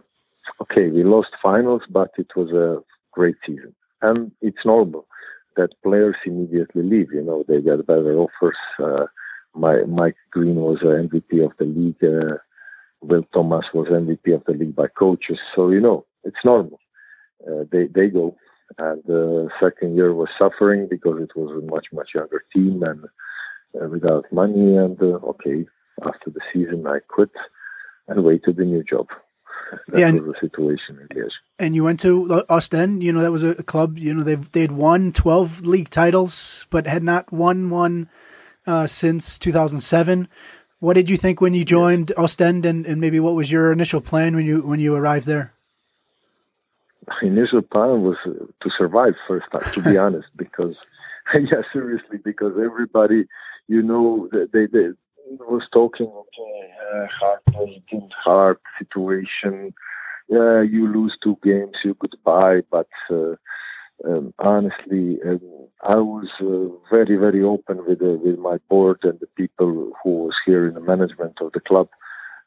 [0.61, 5.07] okay, we lost finals, but it was a great season, and it's normal
[5.57, 7.11] that players immediately leave.
[7.11, 8.61] You know, they get better offers.
[8.77, 9.05] Uh,
[9.55, 12.03] my Mike Green was an MVP of the league.
[12.03, 12.37] Uh,
[13.01, 15.39] Will Thomas was MVP of the league by coaches.
[15.55, 16.79] So you know, it's normal.
[17.47, 18.35] Uh, they they go,
[18.77, 23.05] and the second year was suffering because it was a much much younger team and
[23.81, 24.77] uh, without money.
[24.77, 25.65] And uh, okay,
[26.03, 27.29] after the season, I quit
[28.07, 29.07] and waited a new job.
[29.87, 31.31] That Yeah, was and- the situation in Liège.
[31.57, 33.01] And you went to Ostend.
[33.01, 33.97] You know that was a club.
[33.97, 38.09] You know they've they'd won twelve league titles, but had not won one
[38.67, 40.27] uh, since two thousand seven.
[40.79, 44.01] What did you think when you joined Ostend, and, and maybe what was your initial
[44.01, 45.53] plan when you when you arrived there?
[47.07, 48.31] my initial plan was uh,
[48.61, 50.75] to survive first time, to be honest, because
[51.33, 53.25] yeah, seriously, because everybody,
[53.67, 54.87] you know, they they, they
[55.29, 57.39] was talking okay, uh, hard
[58.23, 59.73] hard situation.
[60.27, 62.61] Yeah, you lose two games, you goodbye.
[62.71, 63.35] But uh,
[64.05, 69.19] um, honestly, um, I was uh, very very open with uh, with my board and
[69.19, 71.89] the people who was here in the management of the club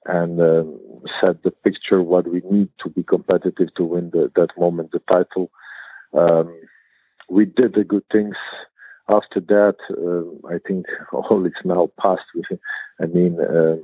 [0.07, 0.81] and um,
[1.21, 5.01] set the picture what we need to be competitive to win the, that moment the
[5.01, 5.51] title.
[6.17, 6.55] Um,
[7.29, 8.37] we did the good things.
[9.09, 12.23] After that, um I think all is now past.
[13.03, 13.77] I mean, uh,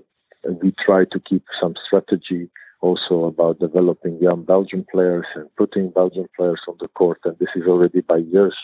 [0.62, 2.50] we try to keep some strategy
[2.80, 7.48] also about developing young Belgian players and putting Belgian players on the court, and this
[7.56, 8.56] is already by years.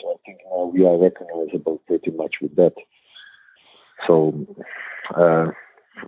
[0.00, 2.74] So I think now we are recognizable pretty much with that.
[4.06, 4.46] So.
[5.14, 5.46] Uh,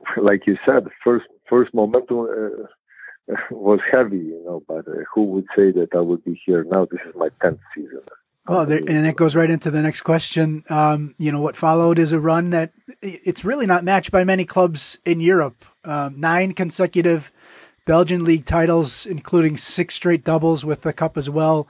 [0.22, 4.62] like you said, first first momentum uh, was heavy, you know.
[4.66, 6.86] But uh, who would say that I would be here now?
[6.90, 8.00] This is my tenth season.
[8.48, 10.64] Well, there, and it goes right into the next question.
[10.68, 14.44] Um, you know, what followed is a run that it's really not matched by many
[14.44, 15.64] clubs in Europe.
[15.84, 17.30] Um, nine consecutive
[17.84, 21.68] Belgian league titles, including six straight doubles with the cup as well.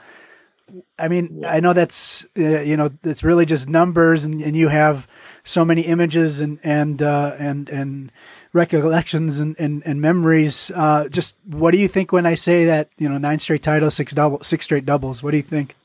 [0.99, 4.69] I mean, I know that's uh, you know it's really just numbers, and, and you
[4.69, 5.07] have
[5.45, 8.13] so many images and and uh, and and
[8.55, 10.71] recollections and and, and memories.
[10.75, 13.95] Uh, just what do you think when I say that you know nine straight titles,
[13.95, 15.23] six double, six straight doubles?
[15.23, 15.77] What do you think?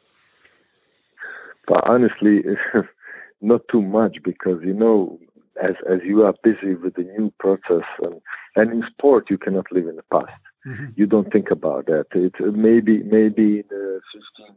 [1.67, 2.43] But honestly,
[3.41, 5.19] not too much because you know,
[5.61, 8.21] as as you are busy with the new process, and
[8.55, 10.31] and in sport you cannot live in the past.
[10.65, 10.85] Mm-hmm.
[10.95, 12.05] You don't think about that.
[12.13, 13.99] It maybe maybe in uh,
[14.39, 14.55] 15,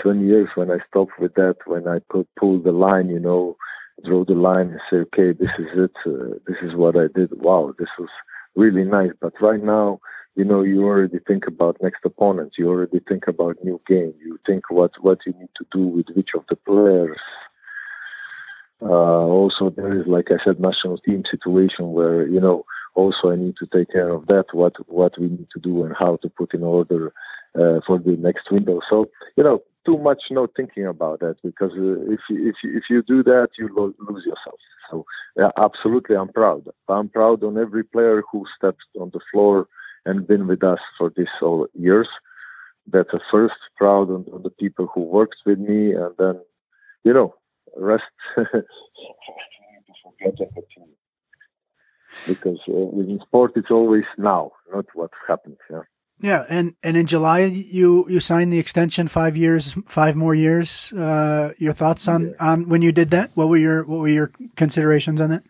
[0.00, 3.56] 20 years when I stop with that, when I could pull the line, you know,
[4.04, 5.92] draw the line and say, okay, this is it.
[6.06, 7.30] Uh, this is what I did.
[7.32, 8.08] Wow, this was
[8.56, 9.10] really nice.
[9.20, 10.00] But right now,
[10.36, 12.52] you know, you already think about next opponent.
[12.56, 14.14] You already think about new game.
[14.24, 17.18] You think what what you need to do with which of the players.
[18.82, 22.64] Uh, also, there is, like I said, national team situation where you know
[22.94, 24.46] also I need to take care of that.
[24.52, 27.12] What what we need to do and how to put in order
[27.54, 28.80] uh, for the next window.
[28.88, 32.84] So you know, too much no thinking about that because uh, if you, if if
[32.88, 34.60] you do that, you lo- lose yourself.
[34.90, 35.04] So
[35.36, 36.68] yeah, absolutely, I'm proud.
[36.88, 39.66] I'm proud on every player who stepped on the floor
[40.06, 42.08] and been with us for these all years.
[42.86, 43.54] That's a first.
[43.76, 46.40] Proud on, on the people who worked with me, and then
[47.04, 47.34] you know,
[47.76, 48.04] rest.
[52.26, 55.56] because uh, in sport it's always now, not what happens.
[55.70, 55.82] Yeah.
[56.22, 60.92] Yeah, and and in July you you signed the extension five years, five more years.
[60.92, 62.52] Uh, your thoughts on Yeah.
[62.52, 63.30] on when you did that?
[63.34, 65.44] What were your what were your considerations on that?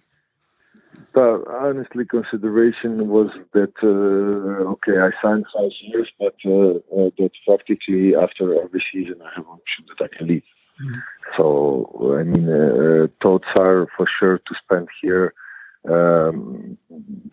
[1.13, 7.31] But honestly, consideration was that uh, okay, I signed five years, but uh, uh, that
[7.47, 10.45] practically after every season I have an option that I can leave.
[10.81, 11.03] Mhm.
[11.37, 15.35] So I mean, uh, thoughts are for sure to spend here
[15.89, 16.77] um,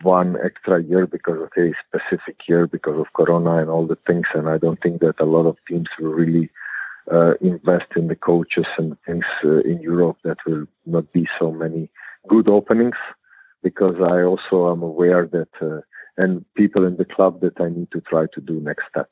[0.02, 4.48] one extra year because okay, specific year because of Corona and all the things, and
[4.48, 6.50] I don't think that a lot of teams will really
[7.12, 10.16] uh, invest in the coaches and things uh, in Europe.
[10.24, 11.90] That will not be so many
[12.26, 12.96] good openings
[13.62, 15.80] because I also am aware that uh,
[16.18, 19.08] and people in the club that I need to try to do next step.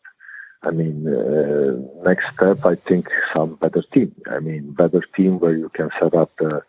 [0.63, 4.15] I mean, uh, next step, I think some better team.
[4.29, 6.63] I mean, better team where you can set up the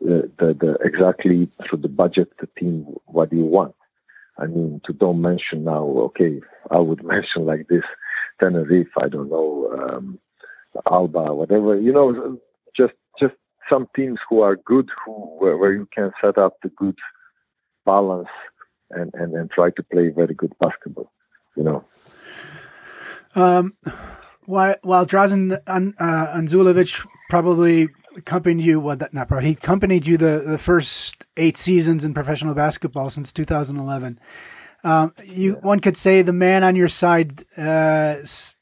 [0.00, 3.74] the, the, the exactly through the budget the team what you want.
[4.38, 5.84] I mean, to don't mention now.
[5.84, 7.84] Okay, I would mention like this
[8.38, 8.92] Tenerife.
[8.96, 10.18] I don't know um,
[10.90, 11.78] Alba, whatever.
[11.78, 12.38] You know,
[12.76, 13.34] just just
[13.68, 16.96] some teams who are good, who where, where you can set up the good
[17.90, 18.28] balance
[18.90, 21.10] and, and, and try to play very good basketball.
[21.56, 21.84] You know.
[23.34, 23.76] Um,
[24.46, 30.06] while while Drazen An, uh, Anzulovic probably accompanied you, well, that not probably he accompanied
[30.06, 34.18] you the the first eight seasons in professional basketball since 2011.
[34.82, 35.60] Um, you yeah.
[35.60, 38.16] one could say the man on your side, uh,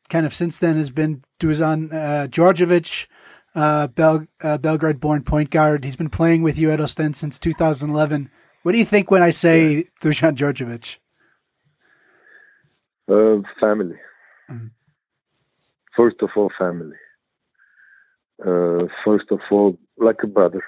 [0.09, 3.07] kind of since then has been Dusan uh, Djordjevic,
[3.55, 5.85] uh, Bel- uh, Belgrade-born point guard.
[5.85, 8.31] He's been playing with you at Ostend since 2011.
[8.69, 9.87] What do you think when I say.
[10.03, 10.99] Dusan Djordjevic?
[13.09, 13.97] Uh, family.
[14.51, 14.67] Mm-hmm.
[15.97, 16.99] First of all, family.
[18.39, 20.63] Uh, first of all, like a brother.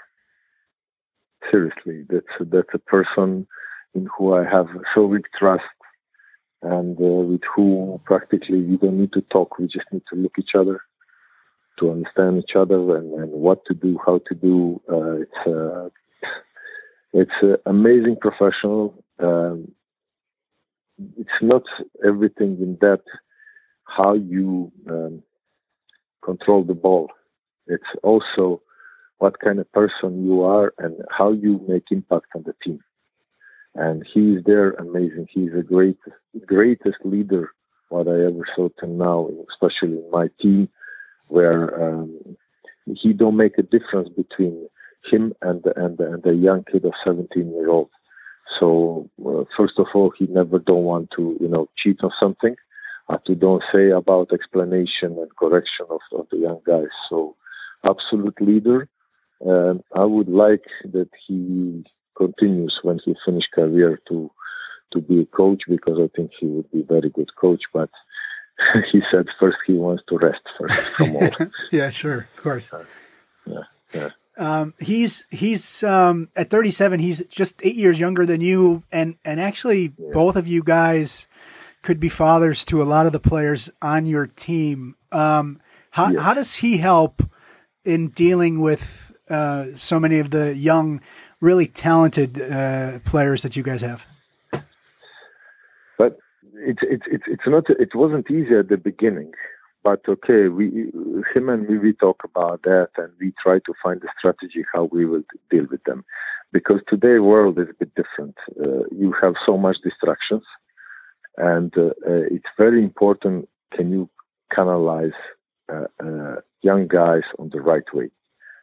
[1.51, 3.47] Seriously, that's that's a person
[3.95, 5.77] in who I have so big trust,
[6.63, 9.59] and uh, with whom practically we don't need to talk.
[9.59, 10.81] We just need to look each other
[11.79, 14.81] to understand each other and, and what to do, how to do.
[14.91, 15.91] Uh, it's uh,
[17.13, 19.03] it's an amazing professional.
[19.19, 19.73] Um,
[21.19, 21.63] it's not
[22.05, 23.03] everything in that
[23.85, 25.23] how you um,
[26.25, 27.09] control the ball.
[27.67, 28.63] It's also
[29.19, 32.81] what kind of person you are and how you make impact on the team.
[33.75, 35.27] And he is there, amazing.
[35.31, 35.99] He's a great,
[36.47, 37.51] greatest leader
[37.91, 40.69] what I ever saw till now, especially in my team,
[41.27, 42.37] where um,
[42.87, 44.69] he don't make a difference between
[45.05, 47.91] him and the, and and the young kid of 17 year old.
[48.59, 52.57] So uh, first of all, he never don't want to you know cheat on something,
[53.09, 56.93] uh, to don't say about explanation and correction of, of the young guys.
[57.09, 57.37] So
[57.85, 58.89] absolute leader.
[59.41, 61.85] And I would like that he
[62.17, 64.31] continues when he finish career to
[64.93, 67.63] to be a coach because I think he would be very good coach.
[67.73, 67.91] But
[68.93, 71.31] he said first he wants to rest first from all.
[71.73, 72.73] yeah, sure, of course.
[72.73, 72.85] Uh,
[73.47, 73.63] yeah,
[73.95, 74.11] yeah.
[74.41, 76.99] Um, he's he's um, at 37.
[76.99, 80.13] He's just eight years younger than you, and and actually yeah.
[80.13, 81.27] both of you guys
[81.83, 84.97] could be fathers to a lot of the players on your team.
[85.13, 85.61] Um,
[85.91, 86.21] how yeah.
[86.21, 87.23] how does he help
[87.85, 91.03] in dealing with uh, so many of the young,
[91.41, 94.07] really talented uh, players that you guys have?
[95.99, 96.17] But
[96.55, 99.33] it's it's it's it's not it wasn't easy at the beginning
[99.83, 100.91] but okay, we
[101.35, 104.85] him and me we talk about that and we try to find a strategy how
[104.93, 106.05] we will deal with them,
[106.53, 108.37] because today world is a bit different.
[108.63, 110.45] Uh, you have so much distractions,
[111.37, 113.49] and uh, uh, it's very important.
[113.73, 114.09] Can you
[114.55, 115.13] canalize
[115.73, 118.11] uh, uh, young guys on the right way?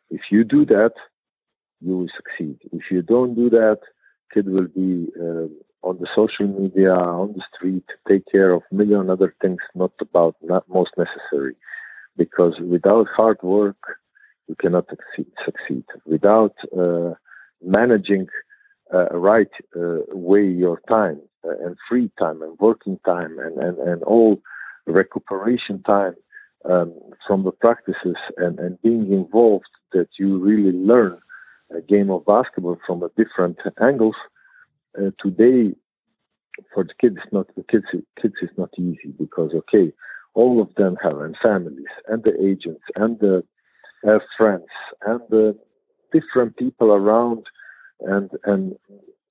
[0.09, 0.93] If you do that,
[1.82, 2.57] you will succeed.
[2.72, 3.80] If you don't do that,
[4.34, 9.09] kid will be um, on the social media, on the street, take care of million
[9.09, 11.55] other things not about not most necessary.
[12.15, 13.99] Because without hard work,
[14.47, 15.32] you cannot succeed.
[15.45, 15.84] succeed.
[16.05, 17.13] Without uh,
[17.63, 18.28] managing
[18.93, 23.78] uh, right uh, way your time uh, and free time and working time and, and,
[23.78, 24.41] and all
[24.86, 26.15] recuperation time
[26.65, 26.93] um,
[27.28, 31.17] from the practices and, and being involved that you really learn
[31.75, 34.15] a game of basketball from a different angles–
[34.97, 35.73] uh, today
[36.73, 37.85] for the kids not the kids
[38.21, 39.91] kids is not easy because okay
[40.33, 43.43] all of them have and families and the agents and the
[44.07, 44.65] uh, friends
[45.05, 45.57] and the
[46.11, 47.45] different people around
[48.01, 48.75] and and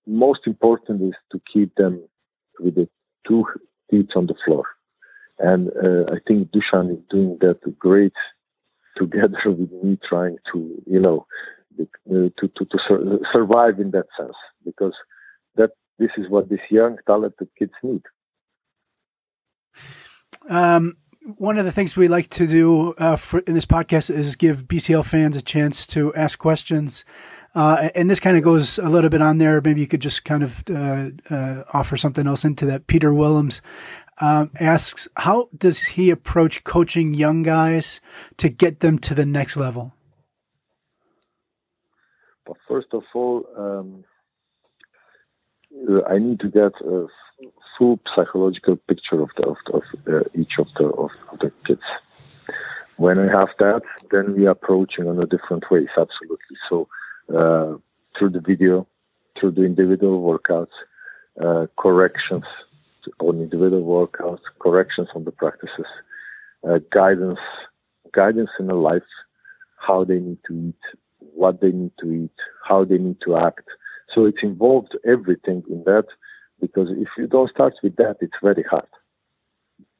[0.06, 2.02] most important is to keep them
[2.60, 2.88] with the
[3.26, 3.44] two
[3.90, 4.64] feet on the floor.
[5.38, 8.14] And uh, I think Dusan is doing that great
[8.96, 11.26] together with me trying to you know
[11.80, 14.94] uh, to to, to sur- survive in that sense because
[15.56, 18.02] that this is what these young talented kids need.
[20.48, 20.96] Um,
[21.36, 24.68] one of the things we like to do uh, for, in this podcast is give
[24.68, 27.04] BCL fans a chance to ask questions.
[27.54, 29.60] Uh, and this kind of goes a little bit on there.
[29.60, 32.86] Maybe you could just kind of uh, uh offer something else into that.
[32.86, 33.62] Peter Willems
[34.20, 38.00] um, asks, how does he approach coaching young guys
[38.36, 39.94] to get them to the next level?
[42.46, 44.04] But first of all, um,
[46.08, 47.06] I need to get a
[47.76, 51.82] full psychological picture of the, of, of uh, each of the of, the kids.
[52.96, 55.88] When I have that, then we are approaching on a different ways.
[55.96, 56.56] Absolutely.
[56.68, 56.88] So
[57.28, 57.76] uh,
[58.16, 58.86] through the video,
[59.38, 60.76] through the individual workouts,
[61.40, 62.46] uh, corrections
[63.20, 65.86] on individual workouts, corrections on the practices,
[66.68, 67.38] uh, guidance,
[68.12, 69.02] guidance in the life,
[69.76, 73.68] how they need to eat, what they need to eat, how they need to act
[74.14, 76.06] so it's involved everything in that
[76.60, 78.88] because if you don't start with that, it's very hard.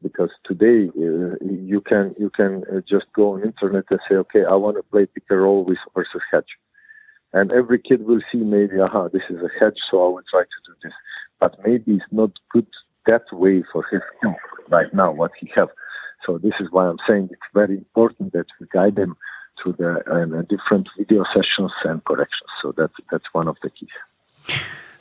[0.02, 4.44] because today uh, you can you can uh, just go on internet and say, okay,
[4.44, 6.52] I want to play pick and roll with versus hedge,
[7.32, 10.42] and every kid will see maybe, aha, this is a hedge, so I will try
[10.42, 10.92] to do this.
[11.40, 12.66] But maybe it's not good
[13.06, 14.00] that way for his
[14.68, 15.68] right now what he have.
[16.24, 19.16] So this is why I'm saying it's very important that we guide them
[19.62, 22.50] to the uh, different video sessions and corrections.
[22.62, 23.88] So that's that's one of the keys.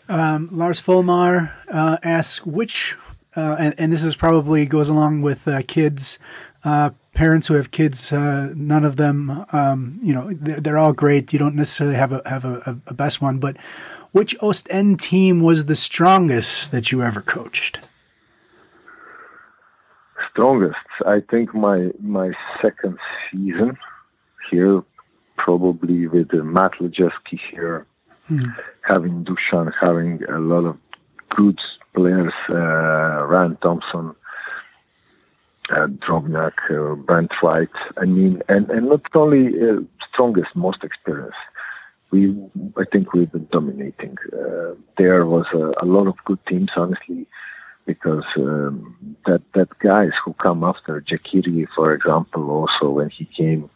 [0.07, 2.95] Um, Lars Folmar uh, asks which,
[3.35, 6.19] uh, and, and, this is probably goes along with uh, kids,
[6.63, 8.13] uh, parents who have kids.
[8.13, 11.33] Uh, none of them, um, you know, they're, they're, all great.
[11.33, 13.57] You don't necessarily have a have a, a, best one, but
[14.11, 17.79] which Ostend team was the strongest that you ever coached?
[20.31, 20.75] Strongest,
[21.07, 22.31] I think my my
[22.61, 22.99] second
[23.31, 23.77] season
[24.49, 24.83] here,
[25.37, 27.85] probably with Matt Lojeski here
[28.29, 28.55] mm.
[28.81, 30.77] having Dusan, having a lot of
[31.35, 31.59] good
[31.93, 34.15] players, uh, Rand Thompson,
[35.69, 37.69] uh, Drobnak, uh, Brent White.
[37.97, 39.81] I mean, and, and not only uh,
[40.11, 41.37] strongest, most experienced.
[42.11, 42.35] We,
[42.77, 44.15] I think we've been dominating.
[44.31, 47.25] Uh, there was a, a, lot of good teams, honestly,
[47.85, 53.69] because um, that that guys who come after Jakiri, for example, also when he came,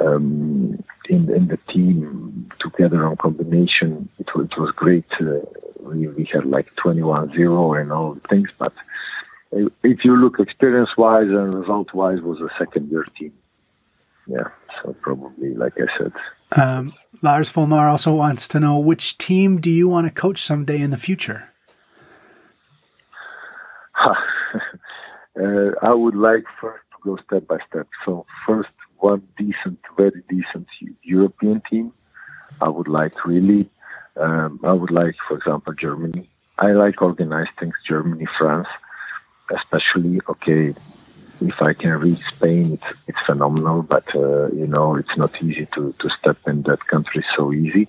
[0.00, 4.08] um, in, in the team together on combination.
[4.18, 5.06] It, it was great.
[5.20, 5.40] Uh,
[5.80, 8.72] we, we had like 21-0 and all things, but
[9.52, 13.32] if you look experience-wise and result-wise, was a second-year team.
[14.26, 14.48] Yeah,
[14.82, 16.12] so probably, like I said.
[16.52, 16.92] Um,
[17.22, 20.90] Lars Volmar also wants to know which team do you want to coach someday in
[20.90, 21.50] the future?
[24.04, 24.14] uh,
[25.82, 27.88] I would like first to go step by step.
[28.04, 28.68] So first
[28.98, 30.66] one decent, very decent
[31.02, 31.92] European team.
[32.60, 33.68] I would like really.
[34.16, 36.28] Um, I would like, for example, Germany.
[36.58, 37.74] I like organized things.
[37.86, 38.68] Germany, France,
[39.54, 40.20] especially.
[40.28, 40.74] Okay,
[41.40, 43.82] if I can reach Spain, it's it's phenomenal.
[43.82, 47.88] But uh, you know, it's not easy to to step in that country so easy.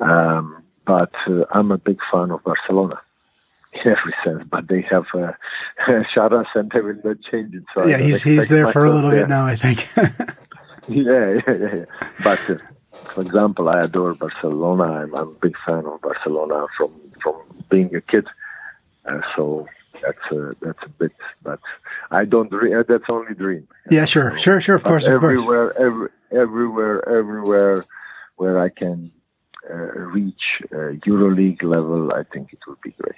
[0.00, 3.00] Um, but uh, I'm a big fan of Barcelona
[3.74, 5.32] in every sense, but they have uh,
[6.14, 7.64] Sharas and they will not change it.
[7.76, 9.22] So yeah, he's he's there for a little there.
[9.22, 9.86] bit now, I think.
[10.88, 11.84] yeah, yeah, yeah.
[12.22, 12.58] But uh,
[13.14, 14.84] for example, I adore Barcelona.
[14.84, 18.26] I'm, I'm, a big fan of Barcelona from from being a kid.
[19.06, 19.66] Uh, so
[20.02, 21.12] that's a that's a bit,
[21.42, 21.60] but
[22.10, 22.78] I don't dream.
[22.78, 23.68] Uh, that's only dream.
[23.90, 24.74] Yeah, sure, so, sure, sure.
[24.76, 25.76] Of course, of everywhere, course.
[25.80, 26.08] Every,
[26.42, 27.84] everywhere, everywhere
[28.36, 29.12] where I can
[29.70, 33.16] reach uh, EuroLeague level, I think it would be great.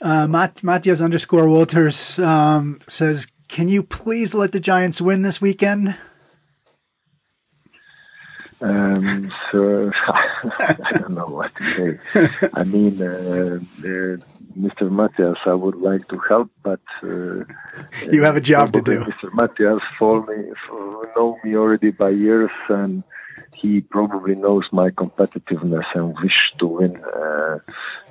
[0.00, 5.40] Uh, Matt, Matthias underscore Walters um, says, "Can you please let the Giants win this
[5.40, 5.96] weekend?"
[8.60, 12.48] Um, so I don't know what to say.
[12.54, 14.16] I mean, uh, uh,
[14.58, 14.90] Mr.
[14.90, 17.44] Matthias, I would like to help, but uh,
[18.10, 19.00] you have a job to do.
[19.00, 19.34] Mr.
[19.34, 20.52] Matthias, for me,
[21.16, 23.02] know me already by years, and
[23.62, 27.58] he probably knows my competitiveness and wish to win uh,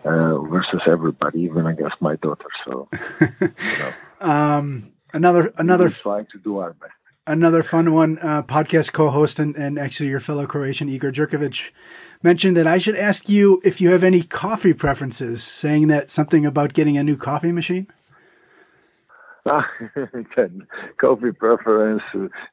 [0.06, 2.48] uh, versus everybody, even against my daughter.
[2.66, 2.88] So,
[3.20, 3.50] you
[3.80, 6.94] know, um, another another trying to do our best.
[7.28, 8.18] Another fun one.
[8.20, 11.72] Uh, podcast co-host and, and actually your fellow Croatian Igor Curkovic
[12.24, 16.46] mentioned that I should ask you if you have any coffee preferences, saying that something
[16.46, 17.88] about getting a new coffee machine.
[20.98, 22.04] coffee preference?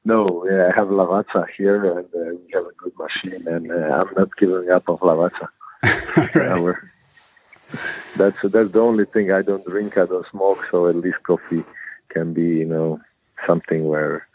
[0.05, 3.74] No, yeah, I have Lavazza here, and uh, we have a good machine, and uh,
[3.74, 5.49] I'm not giving up of Lavazza.
[6.34, 6.76] right.
[8.16, 9.99] that's that's the only thing I don't drink.
[9.99, 11.64] I don't smoke, so at least coffee
[12.09, 13.01] can be, you know,
[13.47, 14.26] something where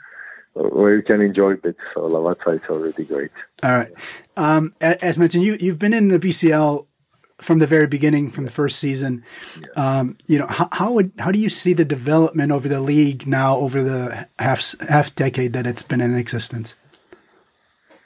[0.53, 1.77] where you can enjoy it.
[1.93, 3.31] So Lavazza is already great.
[3.63, 3.91] All right.
[4.37, 6.85] Um, as mentioned, you you've been in the BCL
[7.43, 9.23] from the very beginning, from the first season.
[9.75, 13.27] Um, you know, how, how would how do you see the development over the league
[13.27, 16.75] now over the half half decade that it's been in existence?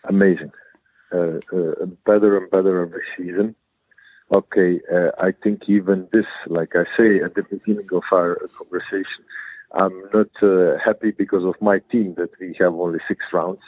[0.06, 0.52] Amazing,
[1.14, 3.56] uh, uh, better and better every season.
[4.32, 9.24] Okay, uh, I think even this, like I say at the beginning of our conversation,
[9.74, 13.62] I'm not uh, happy because of my team that we have only six rounds,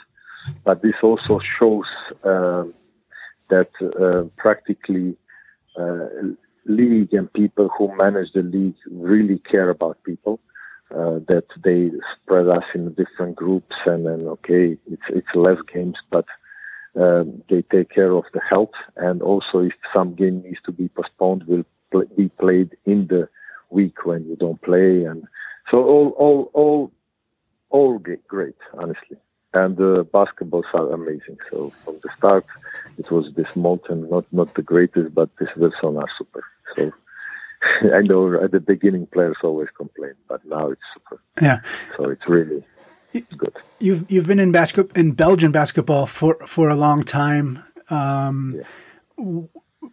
[0.64, 1.86] but this also shows
[2.24, 2.74] um,
[3.48, 5.16] that uh, practically
[6.66, 10.40] league and people who manage the league really care about people.
[10.92, 15.94] Uh, that they spread us in different groups, and then okay, it's it's less games,
[16.10, 16.24] but
[16.96, 20.88] um, they take care of the health, and also if some game needs to be
[20.88, 21.62] postponed, will
[21.92, 23.28] pl- be played in the
[23.70, 25.22] week when you don't play, and
[25.70, 26.92] so all all all
[27.68, 29.16] all great, honestly
[29.52, 31.38] and the basketballs are amazing.
[31.50, 32.46] So from the start,
[32.98, 36.44] it was this molten, not not the greatest, but this Wilson are super.
[36.76, 36.92] So
[37.94, 41.20] I know at the beginning players always complain, but now it's super.
[41.40, 41.60] Yeah.
[41.96, 42.64] So it's really
[43.36, 43.56] good.
[43.80, 47.62] You've you've been in basketball in Belgian basketball for for a long time.
[47.88, 48.56] Um,
[49.18, 49.42] yeah.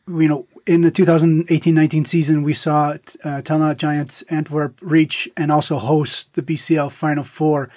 [0.09, 5.77] You know, in the 2018-19 season, we saw uh, Telenet Giants Antwerp reach and also
[5.77, 7.69] host the BCL Final Four.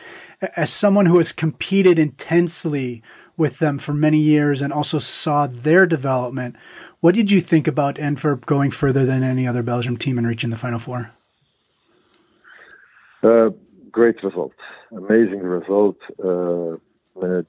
[0.57, 3.03] As someone who has competed intensely
[3.37, 6.57] with them for many years and also saw their development,
[7.01, 10.51] what did you think about Antwerp going further than any other Belgium team and reaching
[10.51, 11.11] the Final Four?
[13.23, 13.51] Uh,
[13.91, 14.55] great result,
[14.93, 15.97] amazing result.
[16.23, 16.77] Uh,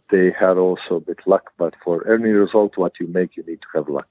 [0.10, 3.62] they had also a bit luck, but for any result, what you make, you need
[3.62, 4.10] to have luck.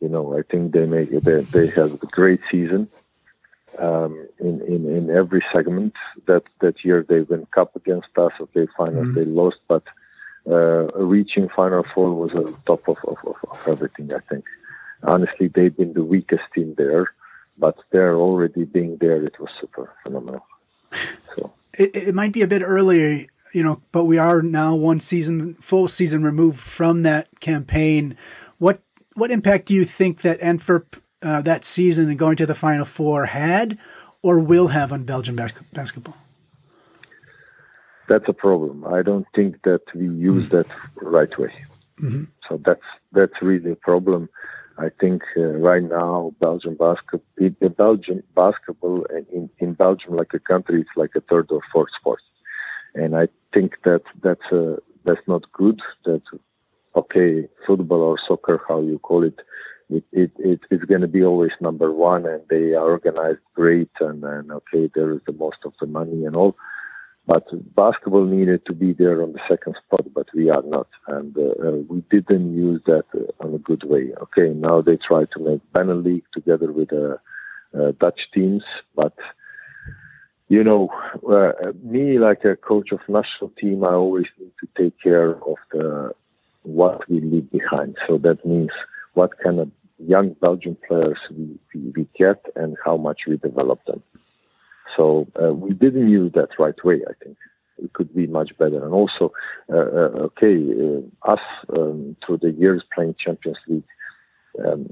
[0.00, 2.88] You know, I think they make they, they have a great season
[3.78, 5.94] um, in, in in every segment.
[6.26, 8.32] That that year they went cup against us.
[8.40, 9.14] Okay, final mm-hmm.
[9.14, 9.84] they lost, but
[10.48, 13.18] uh, reaching Final Four was on top of, of,
[13.50, 14.44] of, everything, I think.
[15.02, 17.12] Honestly, they've been the weakest team there,
[17.58, 19.24] but they're already being there.
[19.24, 20.44] It was super phenomenal.
[21.34, 25.00] So it, it might be a bit early, you know, but we are now one
[25.00, 28.16] season, full season removed from that campaign.
[28.58, 28.80] What
[29.14, 32.84] what impact do you think that Antwerp uh, that season and going to the Final
[32.84, 33.78] Four had,
[34.22, 36.16] or will have on Belgian bas- basketball?
[38.08, 38.84] that's a problem.
[38.86, 40.66] I don't think that we use that
[40.96, 41.52] right way.
[42.00, 42.24] Mm-hmm.
[42.48, 44.28] So that's that's really a problem.
[44.76, 50.80] I think uh, right now Belgian basketball, Belgian basketball in, in Belgium, like a country,
[50.80, 52.20] it's like a third or fourth sport,
[52.94, 55.80] and I think that that's uh, that's not good.
[56.04, 56.22] That
[56.96, 59.38] okay, football or soccer, how you call it,
[59.90, 63.90] it, it, it it's going to be always number one, and they are organized great,
[64.00, 66.56] and, and okay, there is the most of the money and all.
[67.26, 70.88] But basketball needed to be there on the second spot, but we are not.
[71.06, 74.12] And uh, uh, we didn't use that uh, on a good way.
[74.22, 77.16] Okay, now they try to make Panel League together with uh,
[77.78, 78.62] uh, Dutch teams,
[78.94, 79.14] but
[80.48, 80.90] you know,
[81.28, 85.56] uh, me like a coach of national team, I always need to take care of
[85.72, 86.12] the
[86.62, 87.96] what we leave behind.
[88.06, 88.70] So that means
[89.14, 93.84] what kind of young Belgian players we, we, we get and how much we develop
[93.86, 94.02] them.
[94.96, 97.02] So uh, we didn't use that right way.
[97.08, 97.36] I think
[97.78, 98.84] it could be much better.
[98.84, 99.32] And also,
[99.72, 101.40] uh, uh, okay, uh, us
[101.76, 103.84] um, through the years playing Champions League,
[104.64, 104.90] um,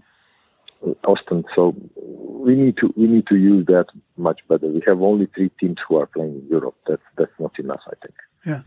[1.04, 1.44] Ostend.
[1.54, 4.66] So we need to we need to use that much better.
[4.66, 6.74] We have only three teams who are playing in Europe.
[6.88, 7.82] That's that's not enough.
[7.86, 8.14] I think.
[8.44, 8.62] Yeah.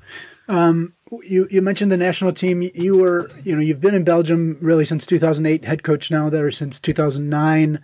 [0.47, 2.61] Um, you you mentioned the national team.
[2.61, 5.65] You were you know you've been in Belgium really since 2008.
[5.65, 7.81] Head coach now there since 2009.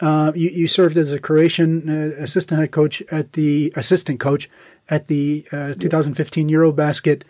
[0.00, 4.48] Uh, you, you, served as a Croatian uh, assistant head coach at the assistant coach
[4.88, 7.22] at the uh, 2015 EuroBasket.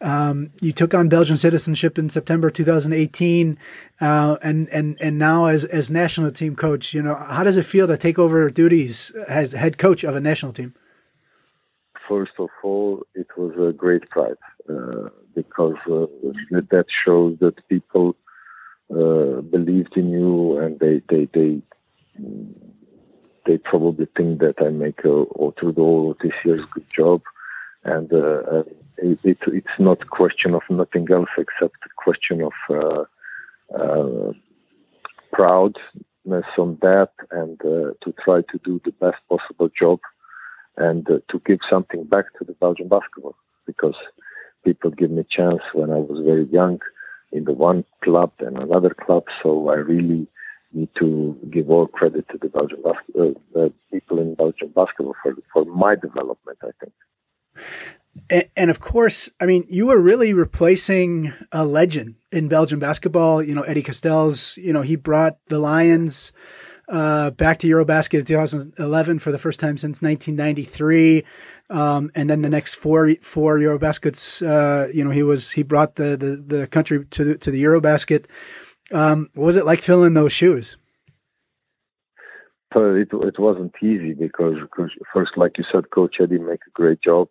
[0.00, 3.58] Um, you took on Belgian citizenship in September 2018,
[4.00, 7.66] uh, and and and now as as national team coach, you know how does it
[7.66, 10.74] feel to take over duties as head coach of a national team?
[12.08, 14.36] First of all, it was a great pride
[14.68, 16.06] uh, because uh,
[16.70, 18.16] that shows that people
[18.88, 21.60] believed in you and they they they
[23.46, 25.24] they probably think that I make a,
[25.58, 27.22] through all this year's good job,
[27.84, 28.62] and uh, uh,
[28.98, 33.04] it, it, it's not a question of nothing else except a question of uh,
[33.76, 34.32] uh,
[35.32, 40.00] proudness on that, and uh, to try to do the best possible job,
[40.76, 43.94] and uh, to give something back to the Belgian basketball because
[44.64, 46.80] people give me a chance when I was very young
[47.32, 50.26] in the one club and another club, so I really
[50.72, 55.34] need to give all credit to the Belgian bas- uh, people in Belgian basketball for
[55.52, 56.58] for my development.
[56.62, 56.92] I think.
[58.30, 63.42] And, and, of course, I mean, you were really replacing a legend in Belgian basketball.
[63.42, 64.56] You know, Eddy Casteels.
[64.56, 66.32] You know, he brought the Lions
[66.88, 71.24] uh, back to EuroBasket in 2011 for the first time since 1993.
[71.70, 75.96] Um, and then the next four four EuroBaskets, uh, you know, he was he brought
[75.96, 78.26] the the, the country to the, to the EuroBasket.
[78.92, 80.76] Um, what was it like filling those shoes?
[82.74, 84.56] So it it wasn't easy because,
[85.12, 87.28] first, like you said, Coach Eddy make a great job,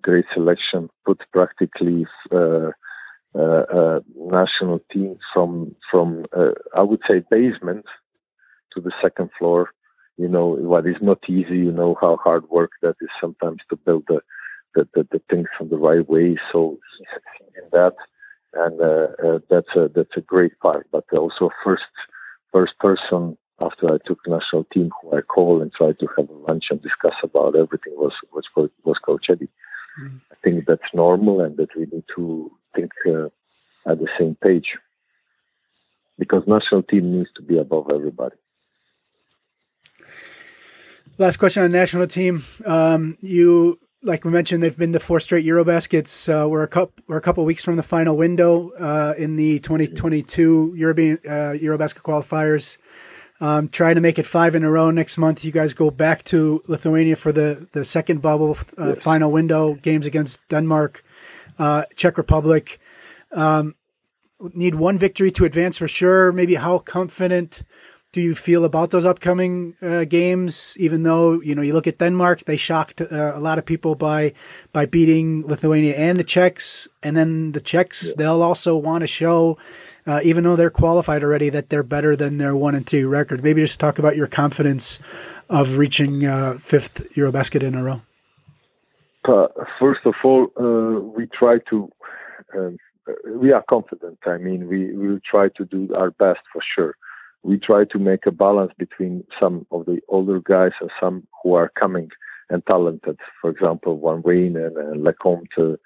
[0.00, 2.70] great selection, put practically uh,
[3.34, 7.84] uh, uh, national team from from uh, I would say basement
[8.74, 9.70] to the second floor.
[10.16, 11.56] You know what is not easy.
[11.56, 14.20] You know how hard work that is sometimes to build the
[14.74, 16.36] the, the, the things from the right way.
[16.50, 17.94] So he succeeded in that
[18.54, 20.86] and uh, uh, that's a that's a great part.
[20.92, 21.84] But also first
[22.52, 26.32] first person after I took national team who I called and tried to have a
[26.32, 28.44] lunch and discuss about everything was was
[28.84, 29.48] was Coach Eddy.
[30.00, 30.16] Mm-hmm.
[30.30, 33.26] I think that's normal and that we need to think uh,
[33.90, 34.78] at the same page
[36.18, 38.36] because national team needs to be above everybody.
[41.18, 42.42] Last question on national team.
[42.64, 46.28] Um, you, like we mentioned, they've been to four straight Eurobaskets.
[46.28, 49.58] Uh, we're a couple, we're a couple weeks from the final window uh, in the
[49.60, 52.78] 2022 European uh, Eurobasket qualifiers.
[53.40, 55.44] Um, trying to make it five in a row next month.
[55.44, 60.06] You guys go back to Lithuania for the, the second bubble uh, final window games
[60.06, 61.04] against Denmark,
[61.58, 62.78] uh, Czech Republic.
[63.32, 63.74] Um,
[64.54, 66.32] need one victory to advance for sure.
[66.32, 67.64] Maybe how confident
[68.12, 70.76] do you feel about those upcoming uh, games?
[70.78, 73.94] Even though you know you look at Denmark, they shocked uh, a lot of people
[73.94, 74.32] by
[74.72, 78.12] by beating Lithuania and the Czechs, and then the Czechs yeah.
[78.16, 79.58] they'll also want to show
[80.06, 83.42] uh, even though they're qualified already, that they're better than their one and two record.
[83.42, 84.98] Maybe just talk about your confidence
[85.48, 88.02] of reaching uh, fifth Eurobasket in a row.
[89.24, 89.46] Uh,
[89.78, 91.90] first of all, uh, we try to.
[92.56, 92.78] Um,
[93.26, 94.18] we are confident.
[94.26, 96.94] I mean, we will try to do our best for sure.
[97.42, 101.54] We try to make a balance between some of the older guys and some who
[101.54, 102.08] are coming
[102.50, 103.18] and talented.
[103.40, 105.78] For example, Van Wayne and, and Lecomte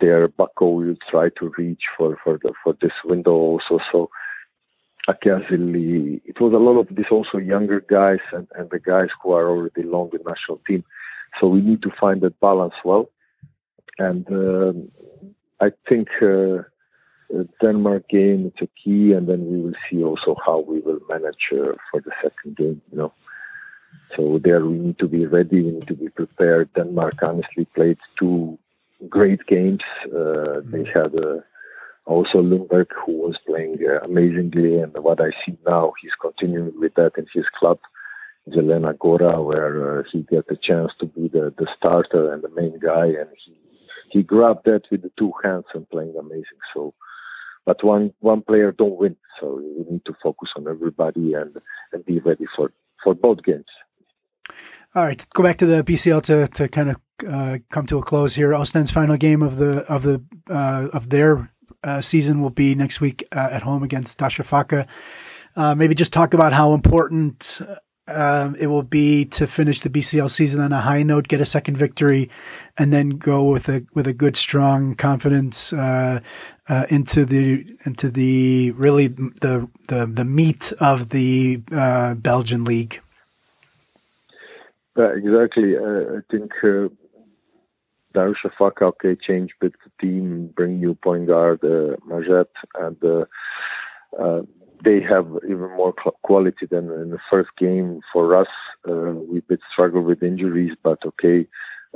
[0.00, 3.78] their buckle will try to reach for for the, for this window also.
[3.90, 4.10] So
[5.06, 9.32] occasionally it was a lot of this also younger guys and, and the guys who
[9.32, 10.84] are already long in national team.
[11.40, 13.10] So we need to find that balance well.
[13.98, 14.90] And um,
[15.60, 16.62] I think uh,
[17.60, 21.50] Denmark game is a key, and then we will see also how we will manage
[21.52, 22.80] uh, for the second game.
[22.90, 23.12] You know.
[24.16, 26.72] So there we need to be ready, we need to be prepared.
[26.74, 28.58] Denmark honestly played two
[29.08, 29.82] great games.
[30.06, 30.98] Uh, they mm-hmm.
[30.98, 31.40] had uh,
[32.06, 36.94] also Lundberg, who was playing uh, amazingly, and what I see now, he's continuing with
[36.94, 37.78] that in his club,
[38.48, 42.50] Zielona Gora, where uh, he got the chance to be the, the starter and the
[42.50, 43.54] main guy, and he
[44.10, 46.62] he grabbed that with the two hands and playing amazing.
[46.72, 46.94] So,
[47.68, 51.54] but one one player don't win, so we need to focus on everybody and
[51.92, 52.72] and be ready for
[53.04, 53.66] for both games.
[54.94, 56.96] All right, go back to the BCL to to kind of
[57.30, 58.54] uh, come to a close here.
[58.54, 61.52] Ostend's final game of the of the uh, of their
[61.84, 64.86] uh, season will be next week uh, at home against Darussafaka.
[65.54, 67.60] Uh, maybe just talk about how important
[68.08, 71.44] uh, it will be to finish the BCL season on a high note, get a
[71.44, 72.30] second victory,
[72.76, 79.08] and then go with a with a good, strong confidence into the into the really
[79.08, 81.58] the the the meat of the
[82.16, 83.00] Belgian league.
[84.98, 85.76] Uh, exactly.
[85.76, 86.88] Uh, I think uh,
[88.14, 93.24] Darussafaka, okay, change bit the team, bring new point guard, uh, Majet, and uh,
[94.18, 94.42] uh,
[94.84, 95.92] they have even more
[96.22, 98.00] quality than in the first game.
[98.12, 98.48] For us,
[98.88, 101.46] uh, we bit struggle with injuries, but okay.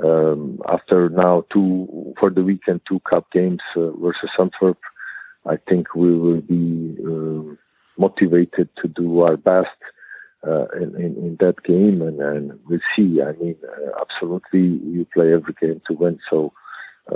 [0.03, 4.79] Um, after now two for the weekend, two cup games uh, versus Antwerp,
[5.45, 7.55] I think we will be uh,
[7.97, 9.77] motivated to do our best
[10.45, 13.21] uh, in, in, in, that game, and, and we'll see.
[13.21, 16.19] I mean, uh, absolutely, you play every game to win.
[16.29, 16.51] So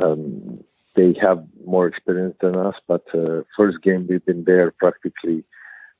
[0.01, 0.63] um,
[0.95, 5.43] they have more experience than us, but uh, first game we've been there practically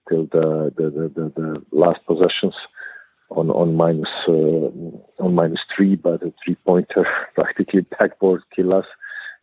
[0.09, 2.55] till the the, the, the, the last possessions
[3.29, 8.85] on on minus, uh, on minus three, but a three pointer practically backboard kill us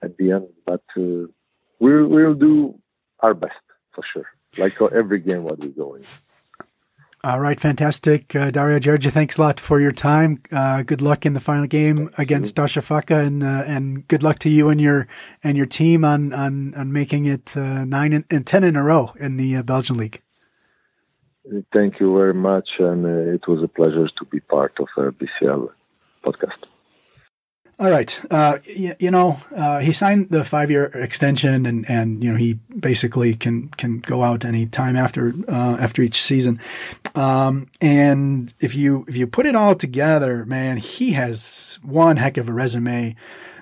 [0.02, 0.48] at the end.
[0.66, 1.28] But uh,
[1.78, 2.78] we'll we'll do
[3.20, 3.52] our best
[3.94, 4.26] for sure,
[4.56, 6.04] like every game what we're in.
[7.24, 8.36] All right, fantastic.
[8.36, 10.42] Uh, Dario Gjergja, thanks a lot for your time.
[10.52, 14.50] Uh, good luck in the final game against Darussafaka, and uh, and good luck to
[14.50, 15.08] you and your
[15.42, 18.82] and your team on on, on making it uh, nine and, and, ten in a
[18.82, 20.20] row in the uh, Belgian league.
[21.72, 25.12] Thank you very much, and uh, it was a pleasure to be part of a
[25.12, 25.68] BCL
[26.24, 26.64] podcast.
[27.78, 28.20] All right.
[28.30, 32.38] Uh, you, you, know, uh, he signed the five year extension and, and, you know,
[32.38, 36.60] he basically can, can go out any time after, uh, after each season.
[37.16, 42.36] Um, and if you, if you put it all together, man, he has one heck
[42.36, 43.16] of a resume.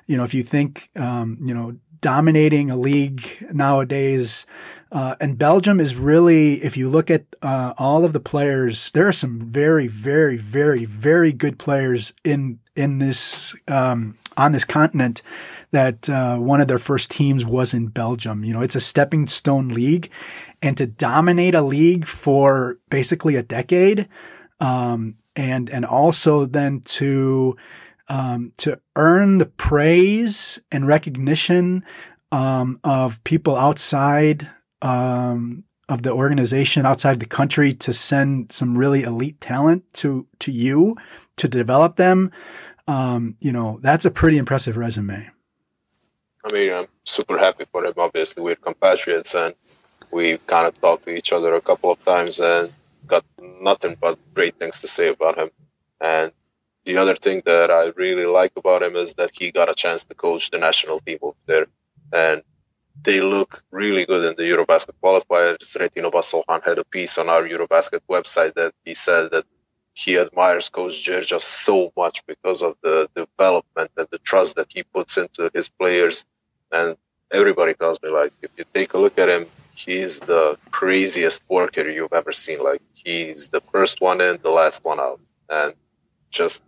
[0.07, 4.47] You know, if you think, um, you know, dominating a league nowadays,
[4.93, 9.09] uh, and Belgium is really, if you look at uh, all of the players, there
[9.09, 15.23] are some very, very, very, very good players in in this um, on this continent.
[15.70, 18.45] That uh, one of their first teams was in Belgium.
[18.45, 20.11] You know, it's a stepping stone league,
[20.61, 24.11] and to dominate a league for basically a decade,
[24.61, 27.57] um, and and also then to
[28.13, 31.83] um, to earn the praise and recognition
[32.31, 34.49] um, of people outside
[34.83, 40.53] um, of the organization outside the country to send some really elite talent to to
[40.53, 40.95] you
[41.39, 42.31] to develop them.
[42.87, 45.31] Um, you know, that's a pretty impressive resume.
[46.45, 47.95] I mean, I'm super happy for him.
[47.97, 49.55] Obviously, we're compatriots, and
[50.11, 52.71] we kind of talked to each other a couple of times, and
[53.07, 55.51] got nothing but great things to say about him.
[56.01, 56.33] And
[56.85, 60.05] the other thing that I really like about him is that he got a chance
[60.05, 61.67] to coach the national team over there,
[62.13, 62.43] and
[63.01, 65.77] they look really good in the Eurobasket qualifiers.
[65.77, 69.45] Retin Obasohan had a piece on our Eurobasket website that he said that
[69.95, 74.83] he admires Coach Gjergja so much because of the development and the trust that he
[74.83, 76.27] puts into his players.
[76.71, 76.97] And
[77.31, 81.89] everybody tells me, like, if you take a look at him, he's the craziest worker
[81.89, 82.63] you've ever seen.
[82.63, 85.21] Like, he's the first one in, the last one out.
[85.49, 85.75] And
[86.31, 86.63] just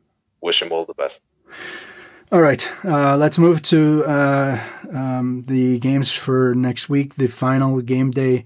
[0.44, 1.22] wish him all the best.
[2.30, 4.60] All right, uh, let's move to uh,
[4.92, 7.16] um, the games for next week.
[7.16, 8.44] The final game day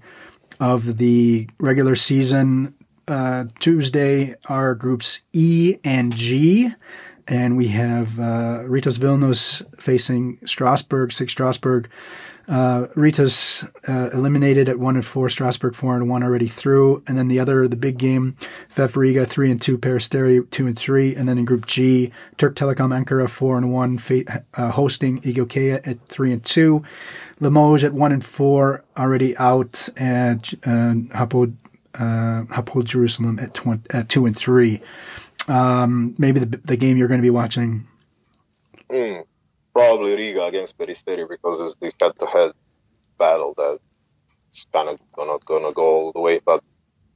[0.59, 2.75] of the regular season.
[3.07, 6.71] Uh, Tuesday are groups E and G,
[7.27, 11.89] and we have uh, Rytas Vilnius facing Strasbourg, SIG Strasbourg.
[12.49, 17.15] Uh, Rytas uh, eliminated at one and four, Strasbourg four and one already through, and
[17.15, 18.35] then the other, the big game,
[18.73, 22.89] VEF three and two, Peristeri two and three, and then in Group G, Turk Telekom
[22.89, 23.99] Ankara four and one,
[24.55, 26.83] uh, hosting Igokea at three and two,
[27.39, 34.09] Limoges at one and four, already out, and uh, uh, Hapoel Jerusalem at, tw- at
[34.09, 34.81] two and three.
[35.47, 37.85] Um, maybe the the game you're going to be watching.
[38.89, 39.28] Mm
[39.79, 42.51] probably Riga against Peristeri because it's the head-to-head
[43.17, 46.39] battle that's kind of not gonna go all the way.
[46.43, 46.63] But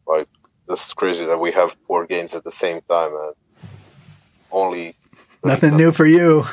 [0.07, 0.27] like
[0.68, 3.34] this is crazy that we have four games at the same time and
[4.52, 4.95] only
[5.44, 6.45] nothing new for you.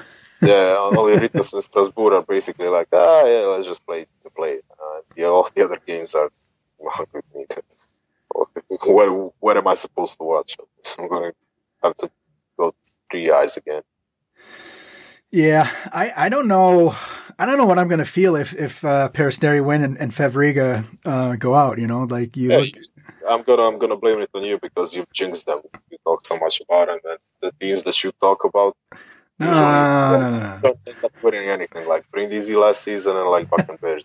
[0.43, 4.61] yeah, only Rytas and Strasbourg are basically like, ah, yeah, let's just play to play.
[4.71, 6.31] Uh, yeah, all the other games are.
[8.87, 10.57] what what am I supposed to watch?
[10.99, 11.33] I'm gonna
[11.83, 12.11] have to
[12.59, 12.73] go
[13.11, 13.83] three eyes again.
[15.31, 16.95] Yeah, I, I don't know.
[17.39, 20.13] I don't know what I'm going to feel if if uh, Peristeri win and, and
[20.13, 21.79] VEF Riga uh, go out.
[21.79, 22.51] You know, like you.
[22.51, 22.69] Yeah, look...
[23.29, 25.61] I'm gonna I'm gonna blame it on you because you've jinxed them.
[25.91, 28.77] You talk so much about them, and the teams that you talk about.
[29.39, 30.59] No, no, no, no.
[30.63, 34.05] Don't end up winning anything like Brindisi last season and like Bakken Bears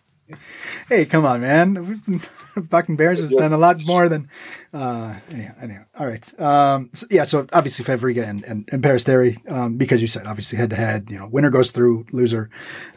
[0.90, 1.76] hey, come on, man.
[2.56, 4.30] Bakken Bears has done a lot more than.
[4.74, 5.86] Uh, anyhow, anyhow.
[6.00, 6.40] All right.
[6.40, 7.26] Um, so, yeah.
[7.26, 10.76] So obviously VEF Riga and and, and Peristeri, um, because you said obviously head to
[10.76, 11.10] head.
[11.10, 12.50] You know, winner goes through, loser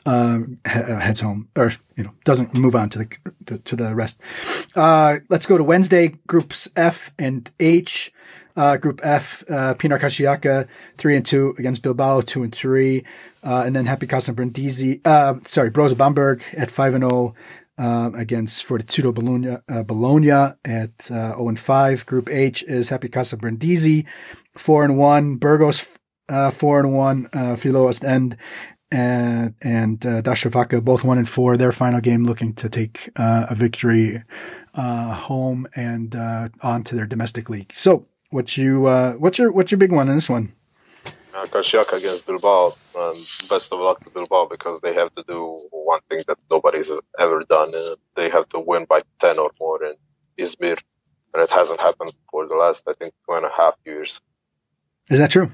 [0.07, 3.95] um, uh, heads home, or you know doesn't move on to the, the to the
[3.95, 4.21] rest.
[4.75, 8.13] Uh, let's go to Wednesday groups F and H.
[8.57, 13.05] Uh, group F, uh, Pinar Karsiyaka, three and two against Bilbao, two and three.
[13.43, 17.35] Uh, and then Happy Casa Brindisi, uh, sorry, Brose Bamberg at 5 and 0
[17.79, 22.07] uh, against Fortitudo Bologna, uh, Bologna at uh, 0 and 5.
[22.07, 24.05] Group H is Happy Casa Brindisi,
[24.57, 25.37] 4 and 1.
[25.37, 25.99] Burgos,
[26.29, 27.27] uh, 4 and 1.
[27.27, 28.37] Uh, Filou Ostend
[28.91, 31.57] and, and uh, Darussafaka, both 1 and 4.
[31.57, 34.25] Their final game looking to take uh, a victory
[34.75, 36.15] home and
[36.63, 37.71] on to their domestic league.
[37.75, 38.83] So, what you
[39.19, 40.53] what's your what's your big one in this one?
[41.39, 42.75] Uh, Karsiyaka against Bilbao.
[42.99, 43.15] Um,
[43.49, 47.45] best of luck to Bilbao because they have to do one thing that nobody's ever
[47.49, 47.73] done.
[47.73, 49.95] Uh, they have to win by 10 or more in
[50.37, 50.79] Izmir.
[51.33, 54.21] And it hasn't happened for the last, I think, two and a half years.
[55.11, 55.53] Is that true?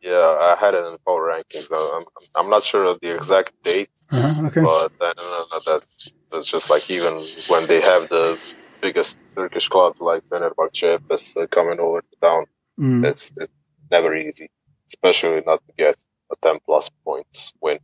[0.00, 1.68] Yeah, I had it in the power rankings.
[1.70, 2.04] I'm,
[2.34, 4.62] I'm not sure of the exact date, uh-huh, okay.
[4.62, 5.82] but know that
[6.30, 7.14] that's just like even
[7.50, 8.38] when they have the
[8.80, 12.44] biggest Turkish clubs like Fenerbahce, Efes uh, coming over to town,
[12.78, 13.04] mm.
[13.04, 13.52] it's, it's
[13.90, 14.50] never easy
[14.88, 15.96] especially not to get
[16.30, 17.78] a 10 plus points win.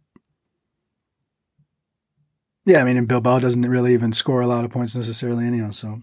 [2.67, 5.71] Yeah, I mean, and Bilbao doesn't really even score a lot of points necessarily, anyhow.
[5.71, 6.01] So,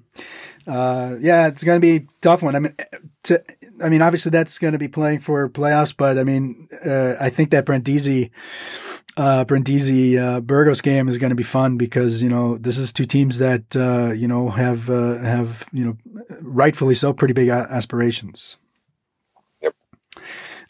[0.68, 2.56] uh, yeah, it's going to be tough one.
[2.56, 2.76] I mean,
[3.24, 3.44] to,
[3.84, 7.30] I mean, obviously that's going to be playing for playoffs, but I mean, uh, I
[7.30, 8.30] think that Brindisi,
[9.18, 13.08] uh, uh, Burgos game is going to be fun because, you know, this is two
[13.08, 15.98] teams that, uh, you know, have, uh, have, you know,
[16.42, 18.58] rightfully so pretty big aspirations.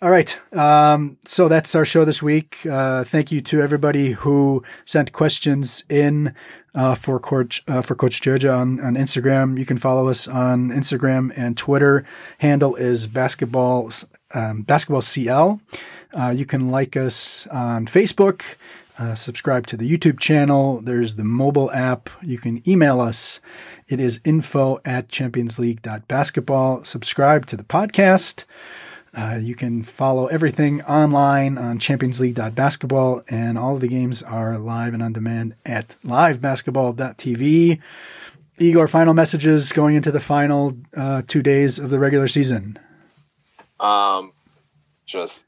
[0.04, 0.40] All right.
[0.52, 2.66] Um, so that's our show this week.
[2.66, 6.34] Uh, thank you to everybody who sent questions in
[6.74, 9.60] uh, for Coach uh, for Coach Gjergja on, on Instagram.
[9.60, 12.04] You can follow us on Instagram and Twitter.
[12.40, 13.92] Handle is basketball
[14.34, 15.62] um, basketball CL.
[16.18, 18.42] Uh, you can like us on Facebook.
[18.98, 20.82] Uh, subscribe to the YouTube channel.
[20.82, 22.10] There's the mobile app.
[22.24, 23.40] You can email us.
[23.88, 26.86] It is info at championsleague.basketball.
[26.86, 28.46] Subscribe to the podcast.
[29.16, 34.94] Uh, you can follow everything online on championsleague.basketball, and all of the games are live
[34.94, 37.80] and on demand at livebasketball.tv.
[38.58, 42.80] Igor, final messages going into the final uh, two days of the regular season.
[43.80, 44.32] Um,
[45.06, 45.46] just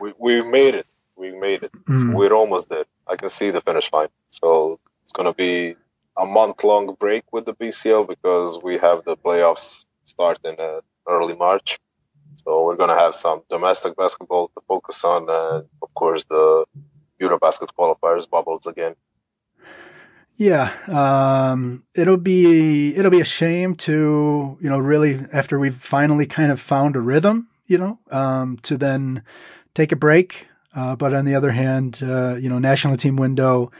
[0.00, 0.86] we we made it.
[1.16, 1.72] We made it.
[1.88, 2.14] Mm.
[2.14, 2.84] we're almost there.
[3.06, 4.08] I can see the finish line.
[4.30, 5.76] So it's gonna be
[6.16, 10.80] a month long break with the BCL because we have the playoffs start in uh,
[11.06, 11.78] early March.
[12.44, 16.64] So we're gonna have some domestic basketball to focus on, and of course the
[17.20, 18.94] Eurobasket qualifiers bubbles again.
[20.36, 26.26] Yeah, um, it'll be it'll be a shame to you know really after we've finally
[26.26, 29.22] kind of found a rhythm, you know, um, to then
[29.74, 30.46] take a break.
[30.74, 33.72] Uh, but on the other hand, uh, you know, national team window,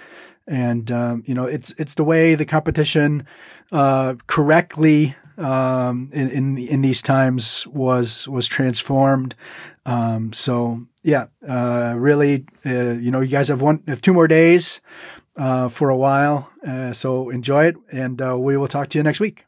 [0.48, 3.24] and um, you know, it's it's the way the competition
[3.70, 9.34] uh, correctly um, in, in in these times was was transformed.
[9.86, 14.28] Um, so yeah, uh, really, uh, you know, you guys have one have two more
[14.28, 14.80] days
[15.36, 16.50] uh, for a while.
[16.66, 19.44] Uh, so enjoy it, and uh, we will talk to you next week.